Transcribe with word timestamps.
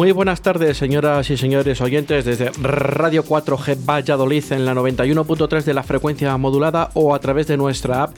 Muy 0.00 0.12
buenas 0.12 0.40
tardes, 0.40 0.78
señoras 0.78 1.28
y 1.28 1.36
señores 1.36 1.78
oyentes, 1.82 2.24
desde 2.24 2.50
Radio 2.62 3.22
4G 3.22 3.84
Valladolid 3.84 4.50
en 4.50 4.64
la 4.64 4.72
91.3 4.72 5.62
de 5.62 5.74
la 5.74 5.82
frecuencia 5.82 6.34
modulada 6.38 6.90
o 6.94 7.14
a 7.14 7.18
través 7.18 7.48
de 7.48 7.58
nuestra 7.58 8.04
app 8.04 8.16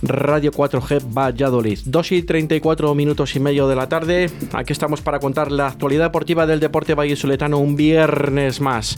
Radio 0.00 0.52
4G 0.52 1.02
Valladolid. 1.12 1.80
2 1.84 2.12
y 2.12 2.22
34 2.22 2.94
minutos 2.94 3.34
y 3.34 3.40
medio 3.40 3.66
de 3.66 3.74
la 3.74 3.88
tarde. 3.88 4.30
Aquí 4.52 4.72
estamos 4.72 5.00
para 5.00 5.18
contar 5.18 5.50
la 5.50 5.66
actualidad 5.66 6.04
deportiva 6.04 6.46
del 6.46 6.60
deporte 6.60 6.94
vallisoletano 6.94 7.58
un 7.58 7.74
viernes 7.74 8.60
más. 8.60 8.94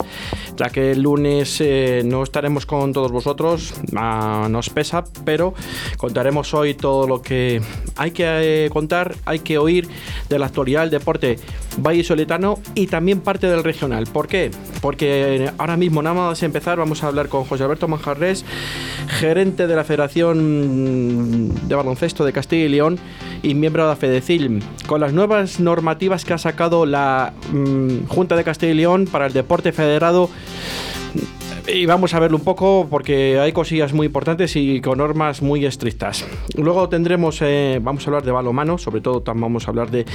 Ya 0.57 0.69
que 0.69 0.91
el 0.91 1.01
lunes 1.01 1.59
eh, 1.59 2.03
no 2.05 2.21
estaremos 2.21 2.67
con 2.67 2.93
todos 2.93 3.11
vosotros, 3.11 3.73
ah, 3.95 4.47
nos 4.47 4.69
pesa, 4.69 5.05
pero 5.25 5.55
contaremos 5.97 6.53
hoy 6.53 6.75
todo 6.75 7.07
lo 7.07 7.23
que 7.23 7.63
hay 7.95 8.11
que 8.11 8.65
eh, 8.65 8.69
contar, 8.69 9.15
hay 9.25 9.39
que 9.39 9.57
oír 9.57 9.87
de 10.31 10.39
la 10.39 10.47
actualidad 10.47 10.81
del 10.81 10.89
deporte 10.89 11.37
vallisoletano 11.77 12.57
y 12.73 12.87
también 12.87 13.21
parte 13.21 13.47
del 13.47 13.63
regional. 13.63 14.05
¿Por 14.11 14.27
qué? 14.27 14.51
Porque 14.81 15.51
ahora 15.57 15.77
mismo, 15.77 16.01
nada 16.01 16.15
más 16.15 16.41
empezar, 16.43 16.77
vamos 16.77 17.03
a 17.03 17.07
hablar 17.07 17.29
con 17.29 17.43
José 17.43 17.63
Alberto 17.63 17.87
Manjarres, 17.87 18.45
gerente 19.07 19.67
de 19.67 19.75
la 19.75 19.83
Federación 19.83 21.67
de 21.67 21.75
Baloncesto 21.75 22.25
de 22.25 22.33
Castilla 22.33 22.65
y 22.65 22.69
León 22.69 22.97
y 23.43 23.53
miembro 23.53 23.83
de 23.83 23.89
la 23.89 23.95
FEDECIL, 23.95 24.63
con 24.87 25.01
las 25.01 25.13
nuevas 25.13 25.59
normativas 25.59 26.25
que 26.25 26.33
ha 26.33 26.37
sacado 26.37 26.85
la 26.85 27.33
mm, 27.51 28.05
Junta 28.07 28.35
de 28.35 28.43
Castilla 28.43 28.71
y 28.71 28.75
León 28.75 29.07
para 29.11 29.27
el 29.27 29.33
deporte 29.33 29.71
federado 29.71 30.29
y 31.67 31.85
vamos 31.85 32.13
a 32.13 32.19
verlo 32.19 32.37
un 32.37 32.43
poco 32.43 32.87
porque 32.89 33.39
hay 33.39 33.51
cosillas 33.51 33.93
muy 33.93 34.07
importantes 34.07 34.55
y 34.55 34.81
con 34.81 34.97
normas 34.97 35.41
muy 35.41 35.65
estrictas. 35.65 36.25
Luego 36.55 36.89
tendremos, 36.89 37.41
eh, 37.41 37.79
vamos 37.81 38.05
a 38.05 38.09
hablar 38.09 38.23
de 38.23 38.31
balomano, 38.31 38.77
sobre 38.77 39.01
todo 39.01 39.23
vamos 39.25 39.67
a 39.67 39.71
hablar 39.71 39.91
de 39.91 40.05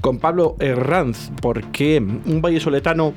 con 0.00 0.18
Pablo 0.18 0.56
Herranz, 0.58 1.30
porque 1.40 1.98
un 1.98 2.40
vallesoletano 2.40 3.14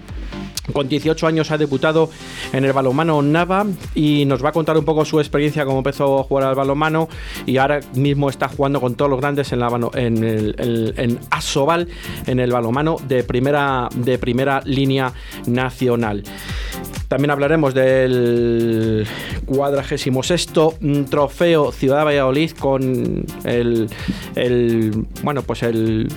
con 0.74 0.88
18 0.90 1.28
años 1.28 1.52
ha 1.52 1.58
debutado 1.58 2.10
en 2.52 2.66
el 2.66 2.74
balomano 2.74 3.22
Nava 3.22 3.66
y 3.96 4.26
nos 4.26 4.44
va 4.44 4.50
a 4.50 4.52
contar 4.52 4.78
un 4.78 4.86
poco 4.86 5.06
su 5.06 5.20
experiencia 5.20 5.66
cómo 5.66 5.78
empezó 5.78 6.20
a 6.20 6.24
jugar 6.24 6.46
al 6.46 6.56
balomano 6.56 7.08
y 7.46 7.58
ahora 7.58 7.80
mismo 7.96 8.30
está 8.30 8.50
jugando 8.50 8.82
con 8.82 8.96
todos 8.96 9.10
los 9.10 9.20
grandes 9.20 9.52
en, 9.54 9.60
la, 9.60 9.68
en, 9.94 10.24
el, 10.24 10.94
en 10.98 11.20
Asobal 11.32 11.88
en 12.26 12.40
el 12.40 12.52
balomano 12.52 12.98
de 13.08 13.24
primera, 13.24 13.90
de 13.96 14.18
primera 14.18 14.62
línea 14.66 15.14
nacional. 15.46 16.24
También 17.08 17.32
hablaremos 17.32 17.74
del 17.74 19.08
cuadragésimo 19.46 20.24
sexto 20.24 20.74
trofeo 21.10 21.72
Ciudad 21.72 22.00
de 22.00 22.04
Valladolid 22.04 22.52
con 22.52 23.26
el, 23.46 23.90
bueno 25.24 25.42
pues 25.44 25.64
el 25.64 26.10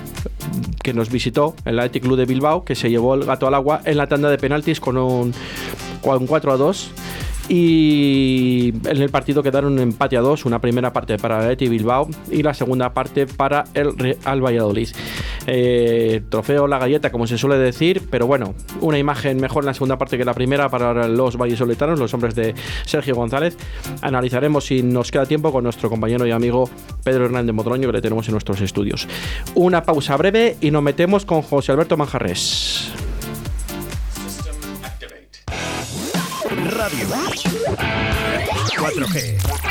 que 0.83 0.93
nos 0.93 1.09
visitó 1.09 1.55
el 1.63 1.79
Athletic 1.79 2.03
Club 2.03 2.17
de 2.17 2.25
Bilbao 2.25 2.65
que 2.65 2.75
se 2.75 2.89
llevó 2.89 3.15
el 3.15 3.23
gato 3.23 3.47
al 3.47 3.53
agua 3.53 3.81
en 3.85 3.95
la 3.95 4.07
tanda 4.07 4.29
de 4.29 4.37
penaltis 4.37 4.81
con 4.81 4.97
un, 4.97 5.33
con 6.01 6.27
4 6.27 6.51
a 6.51 6.57
2 6.57 6.91
y 7.47 8.73
en 8.85 9.01
el 9.01 9.09
partido 9.09 9.43
quedaron 9.43 9.77
empate 9.79 10.15
a 10.15 10.21
dos, 10.21 10.45
una 10.45 10.59
primera 10.59 10.93
parte 10.93 11.17
para 11.17 11.43
el 11.45 11.51
Eti 11.51 11.67
Bilbao 11.67 12.09
y 12.29 12.43
la 12.43 12.53
segunda 12.53 12.93
parte 12.93 13.27
para 13.27 13.65
el 13.73 13.97
Real 13.97 14.41
Valladolid. 14.41 14.89
Eh, 15.47 16.21
trofeo 16.29 16.67
la 16.67 16.77
galleta, 16.77 17.11
como 17.11 17.27
se 17.27 17.37
suele 17.37 17.57
decir, 17.57 18.03
pero 18.09 18.27
bueno, 18.27 18.53
una 18.79 18.97
imagen 18.97 19.37
mejor 19.37 19.63
en 19.63 19.67
la 19.67 19.73
segunda 19.73 19.97
parte 19.97 20.17
que 20.17 20.25
la 20.25 20.33
primera 20.33 20.69
para 20.69 21.07
los 21.07 21.37
vallisoletanos, 21.37 21.99
los 21.99 22.13
hombres 22.13 22.35
de 22.35 22.53
Sergio 22.85 23.15
González. 23.15 23.57
Analizaremos 24.01 24.65
si 24.65 24.83
nos 24.83 25.11
queda 25.11 25.25
tiempo 25.25 25.51
con 25.51 25.63
nuestro 25.63 25.89
compañero 25.89 26.25
y 26.25 26.31
amigo 26.31 26.69
Pedro 27.03 27.25
Hernández 27.25 27.55
Modroño, 27.55 27.87
que 27.87 27.93
le 27.93 28.01
tenemos 28.01 28.27
en 28.27 28.33
nuestros 28.33 28.61
estudios. 28.61 29.07
Una 29.55 29.83
pausa 29.83 30.15
breve 30.17 30.57
y 30.61 30.71
nos 30.71 30.83
metemos 30.83 31.25
con 31.25 31.41
José 31.41 31.71
Alberto 31.71 31.97
Manjarres. 31.97 32.91
Radio 36.71 37.07
4G. 38.77 39.70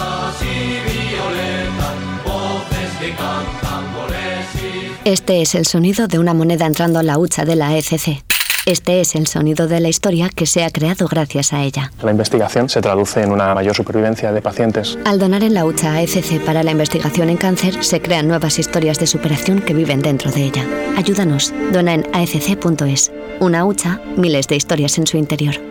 Este 5.03 5.41
es 5.41 5.55
el 5.55 5.65
sonido 5.65 6.07
de 6.07 6.19
una 6.19 6.33
moneda 6.33 6.65
entrando 6.67 6.99
a 6.99 7.03
la 7.03 7.17
hucha 7.17 7.43
de 7.43 7.55
la 7.55 7.75
ECC. 7.75 8.23
Este 8.67 9.01
es 9.01 9.15
el 9.15 9.25
sonido 9.25 9.67
de 9.67 9.79
la 9.79 9.89
historia 9.89 10.29
que 10.29 10.45
se 10.45 10.63
ha 10.63 10.69
creado 10.69 11.07
gracias 11.07 11.51
a 11.51 11.63
ella. 11.63 11.91
La 12.03 12.11
investigación 12.11 12.69
se 12.69 12.79
traduce 12.79 13.23
en 13.23 13.31
una 13.31 13.55
mayor 13.55 13.75
supervivencia 13.75 14.31
de 14.31 14.41
pacientes. 14.41 14.99
Al 15.03 15.17
donar 15.17 15.43
en 15.43 15.55
la 15.55 15.65
hucha 15.65 15.93
AECC 15.93 16.45
para 16.45 16.61
la 16.61 16.69
investigación 16.69 17.29
en 17.29 17.37
cáncer, 17.37 17.83
se 17.83 18.01
crean 18.01 18.27
nuevas 18.27 18.59
historias 18.59 18.99
de 18.99 19.07
superación 19.07 19.61
que 19.61 19.73
viven 19.73 20.03
dentro 20.03 20.31
de 20.31 20.43
ella. 20.43 20.63
Ayúdanos. 20.95 21.51
Dona 21.73 21.95
en 21.95 22.05
aecc.es. 22.13 23.11
Una 23.39 23.65
hucha, 23.65 23.99
miles 24.15 24.47
de 24.47 24.57
historias 24.57 24.99
en 24.99 25.07
su 25.07 25.17
interior. 25.17 25.70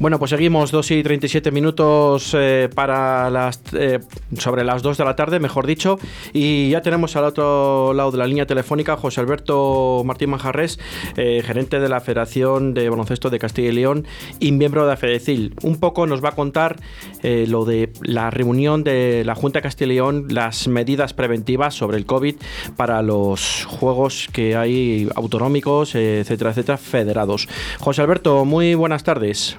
Bueno, 0.00 0.20
pues 0.20 0.30
seguimos 0.30 0.70
2 0.70 0.92
y 0.92 1.02
37 1.02 1.50
minutos 1.50 2.32
eh, 2.38 2.68
para 2.72 3.28
las 3.30 3.60
eh, 3.72 3.98
sobre 4.38 4.62
las 4.62 4.80
2 4.80 4.96
de 4.96 5.04
la 5.04 5.16
tarde, 5.16 5.40
mejor 5.40 5.66
dicho, 5.66 5.98
y 6.32 6.70
ya 6.70 6.82
tenemos 6.82 7.16
al 7.16 7.24
otro 7.24 7.92
lado 7.94 8.12
de 8.12 8.18
la 8.18 8.26
línea 8.28 8.46
telefónica 8.46 8.96
José 8.96 9.20
Alberto 9.20 10.02
Martín 10.04 10.30
Manjarres, 10.30 10.78
eh, 11.16 11.42
gerente 11.44 11.80
de 11.80 11.88
la 11.88 12.00
Federación 12.00 12.74
de 12.74 12.88
Baloncesto 12.88 13.28
de 13.28 13.40
Castilla 13.40 13.70
y 13.70 13.72
León 13.72 14.06
y 14.38 14.52
miembro 14.52 14.82
de 14.82 14.90
la 14.90 14.96
FEDECIL. 14.96 15.56
Un 15.62 15.80
poco 15.80 16.06
nos 16.06 16.24
va 16.24 16.28
a 16.28 16.36
contar 16.36 16.76
lo 17.24 17.64
de 17.64 17.92
la 18.02 18.30
reunión 18.30 18.84
de 18.84 19.24
la 19.24 19.34
Junta 19.34 19.58
de 19.58 19.62
Castilla 19.64 19.92
y 19.92 19.94
León, 19.96 20.26
las 20.30 20.68
medidas 20.68 21.12
preventivas 21.12 21.74
sobre 21.74 21.96
el 21.96 22.06
COVID 22.06 22.36
para 22.76 23.02
los 23.02 23.64
juegos 23.64 24.28
que 24.32 24.54
hay 24.54 25.08
autonómicos, 25.16 25.96
etcétera, 25.96 26.50
etcétera, 26.50 26.78
federados. 26.78 27.48
José 27.80 28.02
Alberto, 28.02 28.44
muy 28.44 28.76
buenas 28.76 29.02
tardes. 29.02 29.58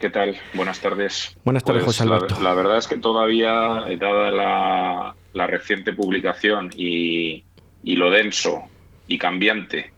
¿Qué 0.00 0.08
tal? 0.10 0.36
Buenas 0.54 0.80
tardes. 0.80 1.36
Buenas 1.44 1.62
tardes, 1.62 1.84
Pues 1.84 1.98
José 1.98 2.08
Alberto. 2.08 2.34
La, 2.36 2.50
la 2.50 2.54
verdad 2.54 2.78
es 2.78 2.88
que 2.88 2.96
todavía, 2.96 3.84
eh, 3.86 3.96
dada 3.98 4.30
la, 4.30 5.14
la 5.34 5.46
reciente 5.46 5.92
publicación 5.92 6.70
y, 6.74 7.44
y 7.82 7.96
lo 7.96 8.10
denso 8.10 8.62
y 9.06 9.18
cambiante 9.18 9.92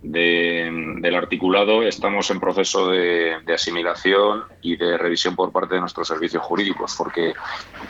de- 0.00 0.70
del 1.00 1.14
articulado, 1.16 1.82
estamos 1.82 2.30
en 2.30 2.38
proceso 2.38 2.88
de, 2.88 3.38
de 3.44 3.52
asimilación 3.52 4.44
y 4.62 4.76
de 4.76 4.96
revisión 4.96 5.34
por 5.34 5.50
parte 5.50 5.74
de 5.74 5.80
nuestros 5.80 6.06
servicios 6.06 6.42
jurídicos, 6.44 6.94
porque 6.96 7.32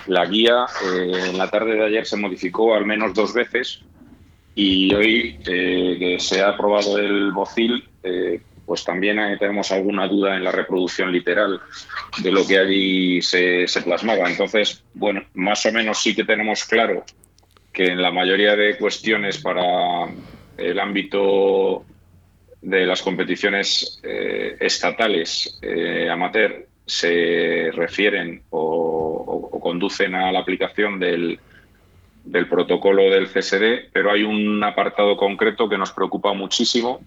la 0.06 0.25
guía 0.25 0.65
eh, 0.91 1.12
en 1.31 1.37
la 1.37 1.50
tarde 1.50 1.75
de 1.75 1.85
ayer 1.85 2.06
se 2.06 2.17
modificó 2.17 2.75
al 2.75 2.87
menos 2.87 3.12
dos 3.12 3.35
veces 3.35 3.81
y 4.55 4.93
hoy 4.94 5.38
eh, 5.47 5.97
que 5.99 6.17
se 6.19 6.41
ha 6.41 6.49
aprobado 6.49 6.97
el 6.99 7.31
BOCIL, 7.32 7.88
eh, 8.03 8.41
pues 8.69 8.85
también 8.85 9.17
tenemos 9.38 9.73
alguna 9.73 10.06
duda 10.06 10.37
en 10.37 10.44
la 10.44 10.53
reproducción 10.53 11.11
literal 11.11 11.59
de 12.23 12.31
lo 12.31 12.47
que 12.47 12.59
allí 12.59 13.23
se, 13.23 13.67
plasmaba. 13.82 14.29
Entonces, 14.29 14.85
bueno, 14.93 15.23
más 15.32 15.65
o 15.65 15.73
menos 15.73 15.97
sí 16.03 16.15
que 16.15 16.25
tenemos 16.25 16.65
claro 16.65 17.03
que 17.73 17.87
en 17.87 18.03
la 18.03 18.11
mayoría 18.11 18.55
de 18.56 18.76
cuestiones 18.76 19.38
para 19.38 20.06
el 20.59 20.79
ámbito 20.79 21.82
de 22.61 22.85
las 22.85 23.00
competiciones 23.00 24.00
eh, 24.03 24.59
estatales 24.61 25.59
eh, 25.62 26.11
amateur 26.11 26.67
se 26.85 27.70
refieren 27.73 28.43
o, 28.50 29.49
o 29.50 29.61
conducen 29.61 30.15
a 30.15 30.31
la 30.31 30.41
aplicación 30.41 30.99
del, 30.99 31.38
del 32.23 32.49
protocolo 32.49 33.05
del 33.05 33.29
CSD, 33.29 33.91
pero 33.94 34.12
hay 34.12 34.25
un 34.25 34.62
apartado 34.62 35.17
concreto 35.17 35.70
que 35.70 35.79
nos 35.79 35.93
preocupa 35.93 36.35
muchísimo 36.35 37.00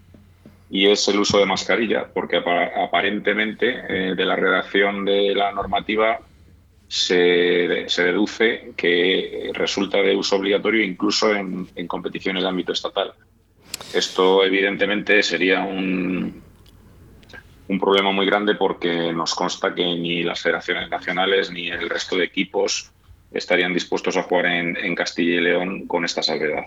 y 0.74 0.88
es 0.88 1.06
el 1.10 1.20
uso 1.20 1.38
de 1.38 1.46
mascarilla, 1.46 2.08
porque 2.14 2.38
apa- 2.38 2.72
aparentemente 2.84 3.84
eh, 3.90 4.16
de 4.16 4.26
la 4.26 4.38
redacción 4.38 5.04
de 5.04 5.36
la 5.36 5.52
normativa 5.52 6.20
se, 6.88 7.86
se 7.88 8.04
deduce 8.06 8.72
que 8.78 9.52
resulta 9.54 9.98
de 10.02 10.16
uso 10.16 10.38
obligatorio 10.38 10.84
incluso 10.84 11.36
en, 11.36 11.68
en 11.76 11.88
competiciones 11.88 12.44
de 12.44 12.50
ámbito 12.50 12.72
estatal. 12.72 13.12
Esto 13.94 14.46
evidentemente 14.46 15.22
sería 15.24 15.60
un, 15.62 16.42
un 17.68 17.80
problema 17.80 18.12
muy 18.12 18.26
grande 18.26 18.56
porque 18.56 19.12
nos 19.12 19.36
consta 19.36 19.76
que 19.76 19.84
ni 19.84 20.24
las 20.24 20.42
federaciones 20.42 20.90
nacionales 20.90 21.52
ni 21.52 21.70
el 21.70 21.90
resto 21.90 22.16
de 22.16 22.24
equipos 22.24 22.92
estarían 23.34 23.74
dispuestos 23.74 24.16
a 24.16 24.24
jugar 24.24 24.46
en, 24.46 24.78
en 24.78 24.96
Castilla 24.96 25.36
y 25.36 25.42
León 25.42 25.88
con 25.88 26.06
esta 26.06 26.24
salvedad. 26.24 26.66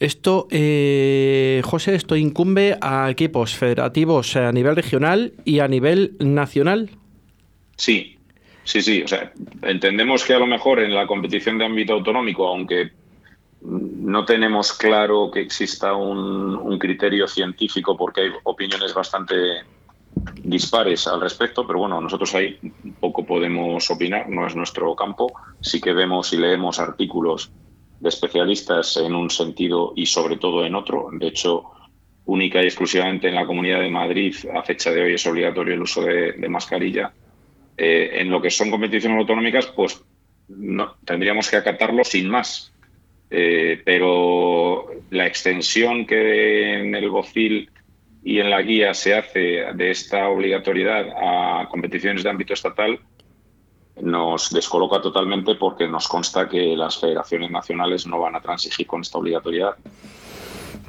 Esto, 0.00 0.48
eh, 0.50 1.62
José, 1.64 1.94
esto 1.94 2.16
incumbe 2.16 2.76
a 2.80 3.10
equipos 3.10 3.54
federativos 3.54 4.36
a 4.36 4.52
nivel 4.52 4.76
regional 4.76 5.32
y 5.44 5.60
a 5.60 5.68
nivel 5.68 6.16
nacional. 6.18 6.90
Sí, 7.76 8.18
sí, 8.64 8.82
sí. 8.82 9.02
O 9.02 9.08
sea, 9.08 9.32
entendemos 9.62 10.24
que 10.24 10.34
a 10.34 10.38
lo 10.38 10.46
mejor 10.46 10.80
en 10.80 10.94
la 10.94 11.06
competición 11.06 11.58
de 11.58 11.64
ámbito 11.64 11.94
autonómico, 11.94 12.46
aunque 12.46 12.90
no 13.62 14.24
tenemos 14.24 14.72
claro 14.72 15.30
que 15.32 15.40
exista 15.40 15.94
un, 15.94 16.54
un 16.56 16.78
criterio 16.78 17.26
científico 17.26 17.96
porque 17.96 18.22
hay 18.22 18.30
opiniones 18.42 18.92
bastante 18.92 19.34
dispares 20.42 21.06
al 21.06 21.20
respecto, 21.20 21.66
pero 21.66 21.80
bueno, 21.80 22.00
nosotros 22.00 22.34
ahí 22.34 22.58
poco 23.00 23.24
podemos 23.24 23.90
opinar, 23.90 24.28
no 24.28 24.46
es 24.46 24.54
nuestro 24.54 24.94
campo. 24.94 25.32
Sí 25.60 25.80
que 25.80 25.92
vemos 25.92 26.32
y 26.32 26.36
leemos 26.36 26.78
artículos 26.78 27.50
de 28.00 28.08
especialistas 28.08 28.96
en 28.96 29.14
un 29.14 29.30
sentido 29.30 29.92
y 29.96 30.06
sobre 30.06 30.36
todo 30.36 30.64
en 30.64 30.74
otro. 30.74 31.08
De 31.12 31.28
hecho, 31.28 31.64
única 32.26 32.62
y 32.62 32.66
exclusivamente 32.66 33.28
en 33.28 33.34
la 33.34 33.46
Comunidad 33.46 33.80
de 33.80 33.90
Madrid, 33.90 34.34
a 34.54 34.62
fecha 34.62 34.90
de 34.90 35.02
hoy 35.02 35.14
es 35.14 35.26
obligatorio 35.26 35.74
el 35.74 35.82
uso 35.82 36.02
de, 36.02 36.48
mascarilla. 36.48 37.12
Eh, 37.76 38.10
en 38.20 38.30
lo 38.30 38.40
que 38.40 38.50
son 38.50 38.70
competiciones 38.70 39.18
autonómicas, 39.18 39.66
pues 39.66 40.02
no, 40.48 40.96
tendríamos 41.04 41.50
que 41.50 41.56
acatarlo 41.56 42.04
sin 42.04 42.28
más. 42.28 42.72
Eh, 43.30 43.80
pero 43.84 44.86
la 45.10 45.26
extensión 45.26 46.06
que 46.06 46.80
en 46.80 46.94
el 46.94 47.10
BOCIL 47.10 47.70
y 48.22 48.38
en 48.38 48.50
la 48.50 48.62
guía 48.62 48.94
se 48.94 49.14
hace 49.14 49.64
de 49.74 49.90
esta 49.90 50.28
obligatoriedad 50.28 51.06
a 51.16 51.68
competiciones 51.68 52.22
de 52.22 52.30
ámbito 52.30 52.54
estatal 52.54 53.00
nos 54.02 54.50
descoloca 54.50 55.00
totalmente 55.00 55.54
porque 55.54 55.86
nos 55.88 56.08
consta 56.08 56.48
que 56.48 56.76
las 56.76 56.98
federaciones 56.98 57.50
nacionales 57.50 58.06
no 58.06 58.18
van 58.20 58.36
a 58.36 58.40
transigir 58.40 58.86
con 58.86 59.00
esta 59.02 59.18
obligatoriedad. 59.18 59.74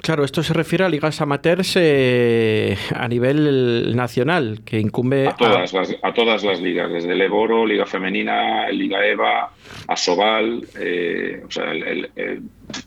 Claro, 0.02 0.24
esto 0.24 0.44
se 0.44 0.54
refiere 0.54 0.84
a 0.84 0.90
ligas 0.90 1.22
amateurs 1.22 1.74
eh, 1.78 2.78
a 2.96 3.08
nivel 3.08 3.96
nacional, 3.96 4.60
que 4.64 4.80
incumbe 4.80 5.28
A 5.28 5.36
todas, 5.36 5.74
las, 5.74 5.96
a 6.04 6.14
todas 6.14 6.44
las 6.44 6.60
ligas, 6.62 6.92
desde 6.92 7.14
el 7.14 7.22
Eboro, 7.22 7.66
Liga 7.66 7.86
Femenina, 7.86 8.70
Liga 8.70 9.04
EVA, 9.06 9.52
Asobal, 9.88 10.68
eh, 10.80 11.44
o 11.48 11.50
sea, 11.50 11.72
el- 11.72 11.84
el- 11.84 12.12
el- 12.16 12.44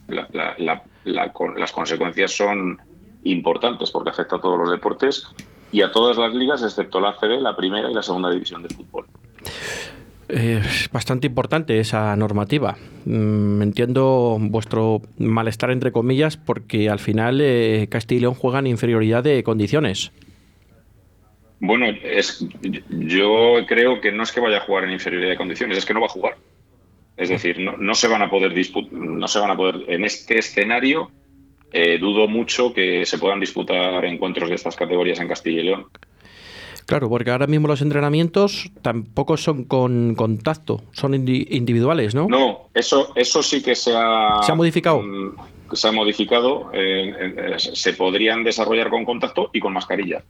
la- 0.09 0.29
la- 0.33 0.83
la- 1.05 1.33
las 1.57 1.73
consecuencias 1.73 2.33
son 2.37 2.79
importantes 3.25 3.91
porque 3.91 4.11
afecta 4.11 4.37
a 4.37 4.41
todos 4.41 4.59
los 4.59 4.71
deportes 4.71 5.27
y 5.73 5.83
a 5.83 5.91
todas 5.91 6.19
las 6.19 6.33
ligas 6.35 6.63
excepto 6.63 7.01
la 7.01 7.11
ACB, 7.11 7.41
la 7.41 7.57
primera 7.57 7.91
y 7.91 7.95
la 7.95 8.03
segunda 8.03 8.31
división 8.31 8.63
de 8.63 8.69
fútbol. 8.69 9.07
Eh, 10.29 10.61
es 10.63 10.91
bastante 10.91 11.27
importante 11.27 11.79
esa 11.79 12.15
normativa. 12.17 12.77
Mm, 13.07 13.63
entiendo 13.63 14.37
vuestro 14.39 15.03
malestar, 15.19 15.71
entre 15.71 15.93
comillas, 15.93 16.37
porque 16.37 16.91
al 16.91 16.99
final 16.99 17.41
eh, 17.41 17.87
Castilla 17.91 18.19
y 18.19 18.21
León 18.23 18.35
juegan 18.35 18.67
inferioridad 18.67 19.25
de 19.25 19.43
condiciones. 19.43 20.13
Bueno, 21.61 21.87
es, 21.87 22.47
yo 22.91 23.57
creo 23.67 24.01
que 24.01 24.13
no 24.13 24.23
es 24.23 24.31
que 24.31 24.41
vaya 24.41 24.59
a 24.59 24.61
jugar 24.61 24.85
en 24.85 24.93
inferioridad 24.93 25.31
de 25.31 25.37
condiciones, 25.37 25.79
es 25.79 25.87
que 25.87 25.95
no 25.95 26.01
va 26.01 26.07
a 26.07 26.11
jugar. 26.11 26.37
Es 27.17 27.31
decir, 27.31 27.59
no, 27.59 27.77
no 27.77 27.95
se 27.95 28.07
van 28.07 28.23
a 28.23 28.31
poder 28.31 28.55
disputar, 28.55 28.93
no 28.93 29.27
se 29.27 29.41
van 29.41 29.51
a 29.51 29.57
poder, 29.57 29.83
en 29.89 30.05
este 30.05 30.39
escenario, 30.39 31.11
eh, 31.73 31.99
dudo 31.99 32.29
mucho 32.29 32.73
que 32.73 33.05
se 33.05 33.19
puedan 33.19 33.41
disputar 33.41 34.05
encuentros 34.05 34.49
de 34.49 34.55
estas 34.55 34.77
categorías 34.77 35.19
en 35.19 35.29
Castilla 35.29 35.61
y 35.61 35.65
León. 35.65 35.87
Claro, 36.89 37.11
porque 37.11 37.31
ahora 37.31 37.47
mismo 37.47 37.69
los 37.69 37.83
entrenamientos 37.83 38.71
tampoco 38.81 39.37
son 39.37 39.65
con 39.65 40.15
contacto, 40.15 40.81
son 40.93 41.13
indi- 41.13 41.47
individuales, 41.51 42.15
¿no? 42.15 42.29
No, 42.31 42.71
eso, 42.73 43.13
eso 43.15 43.43
sí 43.43 43.63
que 43.63 43.75
se 43.75 43.93
ha, 43.95 44.39
¿Se 44.43 44.53
ha 44.53 44.55
modificado? 44.55 45.03
mm, 45.03 45.37
se 45.75 45.87
ha 45.87 45.93
modificado. 45.93 46.71
eh, 46.73 47.13
eh, 47.37 47.57
se 47.59 47.93
podrían 47.93 48.43
desarrollar 48.43 48.89
con 48.89 49.05
contacto 49.05 49.51
y 49.53 49.61
con 49.61 49.75
mascarilla. 49.75 50.23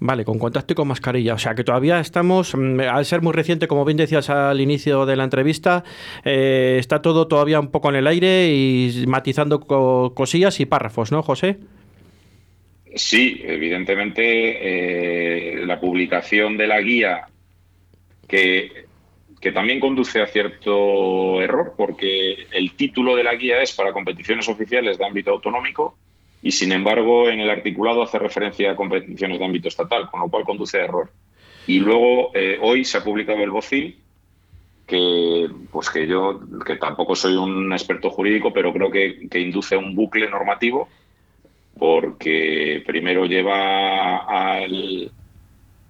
Vale, 0.00 0.24
con 0.24 0.40
contacto 0.40 0.72
y 0.72 0.74
con 0.76 0.88
mascarilla. 0.88 1.34
O 1.34 1.38
sea 1.38 1.54
que 1.54 1.62
todavía 1.62 2.00
estamos, 2.00 2.56
mm, 2.56 2.80
al 2.80 3.04
ser 3.04 3.22
muy 3.22 3.32
reciente, 3.32 3.68
como 3.68 3.84
bien 3.84 3.96
decías 3.96 4.30
al 4.30 4.60
inicio 4.60 5.06
de 5.06 5.14
la 5.14 5.22
entrevista, 5.22 5.84
eh, 6.24 6.78
está 6.80 7.00
todo 7.00 7.28
todavía 7.28 7.60
un 7.60 7.68
poco 7.68 7.90
en 7.90 7.94
el 7.96 8.08
aire 8.08 8.48
y 8.52 9.04
matizando 9.06 9.60
co- 9.60 10.14
cosillas 10.16 10.58
y 10.58 10.66
párrafos, 10.66 11.12
¿no, 11.12 11.22
José? 11.22 11.58
Sí, 12.98 13.40
evidentemente 13.44 14.22
eh, 15.52 15.64
la 15.64 15.78
publicación 15.78 16.56
de 16.56 16.66
la 16.66 16.80
guía 16.80 17.28
que, 18.26 18.86
que 19.40 19.52
también 19.52 19.78
conduce 19.78 20.20
a 20.20 20.26
cierto 20.26 21.40
error 21.40 21.74
porque 21.76 22.48
el 22.50 22.72
título 22.72 23.14
de 23.14 23.22
la 23.22 23.36
guía 23.36 23.62
es 23.62 23.72
para 23.72 23.92
competiciones 23.92 24.48
oficiales 24.48 24.98
de 24.98 25.06
ámbito 25.06 25.30
autonómico 25.30 25.96
y 26.42 26.50
sin 26.50 26.72
embargo 26.72 27.28
en 27.28 27.38
el 27.38 27.50
articulado 27.50 28.02
hace 28.02 28.18
referencia 28.18 28.72
a 28.72 28.76
competiciones 28.76 29.38
de 29.38 29.44
ámbito 29.44 29.68
estatal, 29.68 30.10
con 30.10 30.18
lo 30.18 30.28
cual 30.28 30.42
conduce 30.42 30.80
a 30.80 30.84
error. 30.84 31.08
Y 31.68 31.78
luego 31.78 32.32
eh, 32.34 32.58
hoy 32.60 32.84
se 32.84 32.98
ha 32.98 33.04
publicado 33.04 33.38
el 33.44 33.50
BOCIL 33.50 33.96
que 34.88 35.46
pues 35.70 35.88
que 35.88 36.04
yo 36.08 36.40
que 36.66 36.76
tampoco 36.76 37.14
soy 37.14 37.36
un 37.36 37.72
experto 37.72 38.10
jurídico, 38.10 38.52
pero 38.52 38.72
creo 38.72 38.90
que, 38.90 39.28
que 39.28 39.38
induce 39.38 39.76
un 39.76 39.94
bucle 39.94 40.28
normativo 40.28 40.88
porque 41.78 42.82
primero 42.86 43.26
lleva 43.26 44.18
al, 44.18 45.10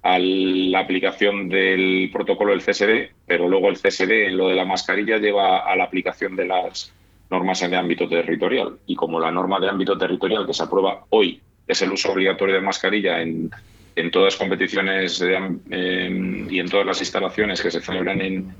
a 0.03 0.19
la 0.19 0.79
aplicación 0.79 1.49
del 1.49 2.09
protocolo 2.11 2.51
del 2.51 2.61
CSD, 2.61 3.11
pero 3.25 3.47
luego 3.47 3.69
el 3.69 3.77
CSD 3.77 4.27
en 4.27 4.37
lo 4.37 4.47
de 4.49 4.55
la 4.55 4.65
mascarilla 4.65 5.17
lleva 5.17 5.59
a 5.59 5.75
la 5.75 5.85
aplicación 5.85 6.35
de 6.35 6.45
las 6.45 6.93
normas 7.29 7.61
el 7.61 7.73
ámbito 7.75 8.07
territorial. 8.07 8.77
Y 8.85 8.95
como 8.95 9.19
la 9.19 9.31
norma 9.31 9.59
de 9.59 9.69
ámbito 9.69 9.97
territorial 9.97 10.45
que 10.45 10.53
se 10.53 10.63
aprueba 10.63 11.05
hoy 11.09 11.41
es 11.67 11.81
el 11.81 11.91
uso 11.91 12.11
obligatorio 12.11 12.55
de 12.55 12.61
mascarilla 12.61 13.21
en, 13.21 13.51
en 13.95 14.11
todas 14.11 14.33
las 14.33 14.39
competiciones 14.39 15.19
de 15.19 16.47
y 16.49 16.59
en 16.59 16.69
todas 16.69 16.85
las 16.85 16.99
instalaciones 16.99 17.61
que 17.61 17.71
se 17.71 17.81
celebran 17.81 18.21
en, 18.21 18.53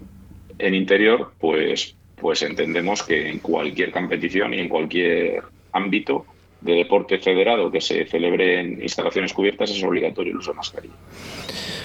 en 0.60 0.76
interior, 0.76 1.32
pues, 1.40 1.96
pues 2.16 2.42
entendemos 2.44 3.04
que 3.04 3.30
en 3.30 3.40
cualquier 3.40 3.92
competición 3.92 4.54
y 4.54 4.60
en 4.60 4.70
cualquier 4.70 5.42
ámbito 5.72 6.26
de 6.62 6.74
deporte 6.74 7.20
federado 7.20 7.72
que 7.72 7.82
se 7.82 8.06
celebre 8.06 8.60
en 8.60 8.82
instalaciones 8.82 9.34
cubiertas 9.34 9.72
es 9.72 9.84
obligatorio 9.84 10.32
el 10.32 10.38
uso 10.38 10.52
de 10.52 10.58
mascarilla. 10.58 10.94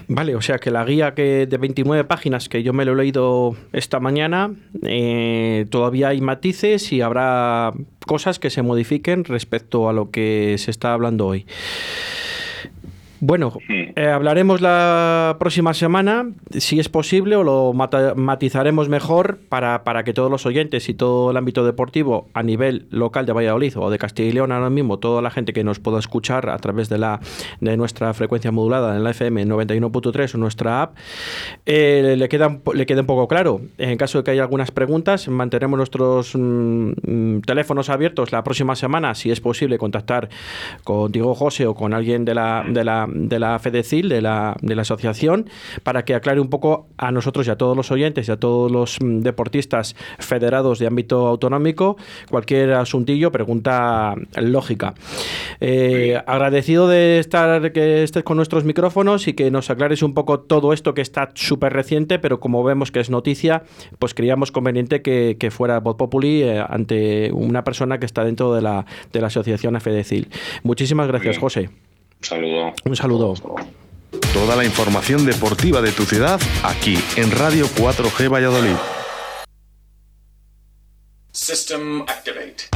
Vale, 0.09 0.35
o 0.35 0.43
sea 0.43 0.59
que 0.59 0.71
la 0.71 0.85
guía 0.85 1.15
que 1.15 1.47
de 1.47 1.57
29 1.57 2.05
páginas 2.05 2.49
que 2.49 2.63
yo 2.63 2.73
me 2.73 2.85
lo 2.85 2.93
he 2.93 2.97
leído 2.97 3.57
esta 3.73 4.01
mañana, 4.01 4.53
eh, 4.83 5.67
todavía 5.71 6.09
hay 6.09 6.21
matices 6.21 6.93
y 6.93 7.01
habrá 7.01 7.73
cosas 8.07 8.39
que 8.39 8.51
se 8.51 8.63
modifiquen 8.63 9.25
respecto 9.25 9.89
a 9.89 9.93
lo 9.93 10.11
que 10.11 10.57
se 10.59 10.71
está 10.71 10.93
hablando 10.93 11.27
hoy. 11.27 11.47
Bueno, 13.27 13.55
eh, 13.71 14.07
hablaremos 14.07 14.61
la 14.61 15.37
próxima 15.41 15.73
semana, 15.73 16.27
si 16.51 16.79
es 16.79 16.91
posible, 16.91 17.37
o 17.37 17.43
lo 17.43 17.73
matizaremos 17.73 18.91
mejor 18.91 19.39
para, 19.49 19.83
para 19.83 20.05
que 20.05 20.13
todos 20.13 20.31
los 20.31 20.45
oyentes 20.45 20.91
y 20.91 20.95
todo 20.95 21.31
el 21.31 21.39
ámbito 21.39 21.65
deportivo 21.65 22.29
a 22.35 22.43
nivel 22.43 22.87
local 22.91 23.25
de 23.25 23.33
Valladolid 23.33 23.79
o 23.79 23.89
de 23.89 23.97
Castilla 23.97 24.29
y 24.29 24.33
León 24.33 24.53
ahora 24.53 24.69
mismo, 24.69 24.99
toda 24.99 25.23
la 25.23 25.31
gente 25.31 25.55
que 25.55 25.65
nos 25.65 25.79
pueda 25.79 26.01
escuchar 26.01 26.51
a 26.51 26.59
través 26.59 26.91
de 26.91 26.99
la 26.99 27.21
de 27.61 27.79
nuestra 27.79 28.13
frecuencia 28.13 28.53
modulada 28.53 28.95
en 28.95 29.03
la 29.03 29.13
FM 29.13 29.47
91.3 29.47 30.35
o 30.35 30.37
nuestra 30.37 30.83
app, 30.83 30.97
eh, 31.65 32.17
le, 32.19 32.29
queda, 32.29 32.59
le 32.75 32.85
quede 32.85 33.01
un 33.01 33.07
poco 33.07 33.27
claro. 33.27 33.63
En 33.79 33.97
caso 33.97 34.19
de 34.19 34.25
que 34.25 34.33
haya 34.33 34.43
algunas 34.43 34.71
preguntas, 34.71 35.29
mantenemos 35.29 35.79
nuestros 35.79 36.37
mm, 36.37 36.91
mm, 37.03 37.41
teléfonos 37.47 37.89
abiertos 37.89 38.33
la 38.33 38.45
próxima 38.45 38.77
semana, 38.77 39.15
si 39.15 39.31
es 39.31 39.41
posible, 39.41 39.79
contactar 39.79 40.29
contigo, 40.83 41.35
José, 41.35 41.67
o 41.67 41.75
con 41.75 41.95
alguien 41.95 42.27
de 42.27 42.35
la, 42.35 42.67
de 42.69 42.85
la, 42.85 43.09
de 43.15 43.39
la 43.39 43.59
FEDECIL, 43.59 44.09
de 44.09 44.21
la, 44.21 44.57
de 44.61 44.75
la 44.75 44.83
asociación, 44.83 45.49
para 45.83 46.05
que 46.05 46.15
aclare 46.15 46.41
un 46.41 46.49
poco 46.49 46.89
a 46.99 47.11
nosotros 47.13 47.47
y 47.47 47.51
a 47.51 47.57
todos 47.57 47.77
los 47.77 47.91
oyentes 47.91 48.29
y 48.29 48.33
a 48.33 48.37
todos 48.37 48.71
los 48.71 48.99
mm, 49.01 49.21
deportistas 49.21 49.97
federados 50.19 50.79
de 50.79 50.87
ámbito 50.87 51.27
autonómico 51.27 51.97
cualquier 52.31 52.73
asuntillo, 52.73 53.33
pregunta 53.33 54.15
lógica. 54.41 54.95
Eh, 55.61 56.21
agradecido 56.27 56.89
de 56.89 57.19
estar 57.19 57.73
que 57.73 58.03
estés 58.03 58.25
con 58.25 58.37
nuestros 58.37 58.65
micrófonos 58.65 59.29
y 59.29 59.35
que 59.35 59.51
nos 59.51 59.71
aclares 59.71 60.03
un 60.03 60.15
poco 60.15 60.41
todo 60.41 60.73
esto 60.73 60.95
que 60.95 61.03
está 61.03 61.31
súper 61.35 61.73
reciente, 61.73 62.19
pero 62.19 62.41
como 62.41 62.65
vemos 62.65 62.91
que 62.91 63.01
es 63.01 63.11
noticia, 63.11 63.63
pues 63.99 64.15
creíamos 64.15 64.53
conveniente 64.53 65.03
que, 65.03 65.37
que 65.39 65.51
fuera 65.51 65.81
Voz 65.81 65.97
Populi 65.97 66.43
eh, 66.43 66.65
ante 66.67 67.33
una 67.33 67.65
persona 67.65 67.99
que 67.99 68.07
está 68.07 68.25
dentro 68.25 68.55
de 68.55 68.63
la, 68.63 68.87
de 69.13 69.21
la 69.21 69.29
asociación 69.29 69.81
FEDECIL. 69.81 70.29
Muchísimas 70.63 71.09
gracias. 71.09 71.39
José. 71.39 71.71
Un 72.25 72.29
saludo. 72.29 72.73
Un 72.87 72.97
saludo. 72.97 73.35
Toda 74.33 74.57
la 74.57 74.65
información 74.65 75.27
deportiva 75.27 75.83
de 75.83 75.93
tu 75.93 76.07
ciudad 76.07 76.41
aquí 76.63 76.99
en 77.17 77.31
Radio 77.31 77.67
4G 77.67 78.33
Valladolid. 78.33 78.77
System 81.33 82.01
activate. 82.03 82.69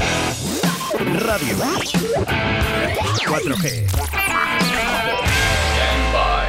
Radio 1.20 1.56
4G. 3.24 3.86
Stand 5.78 6.12
by. 6.12 6.48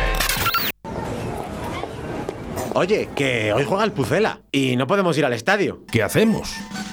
Oye, 2.73 3.07
que 3.15 3.53
hoy 3.53 3.63
juega 3.63 3.85
el 3.85 3.93
Pucela 3.93 4.41
y 4.51 4.75
no 4.75 4.87
podemos 4.87 5.17
ir 5.17 5.23
al 5.23 5.31
estadio. 5.31 5.85
¿Qué 5.89 6.03
hacemos? 6.03 6.53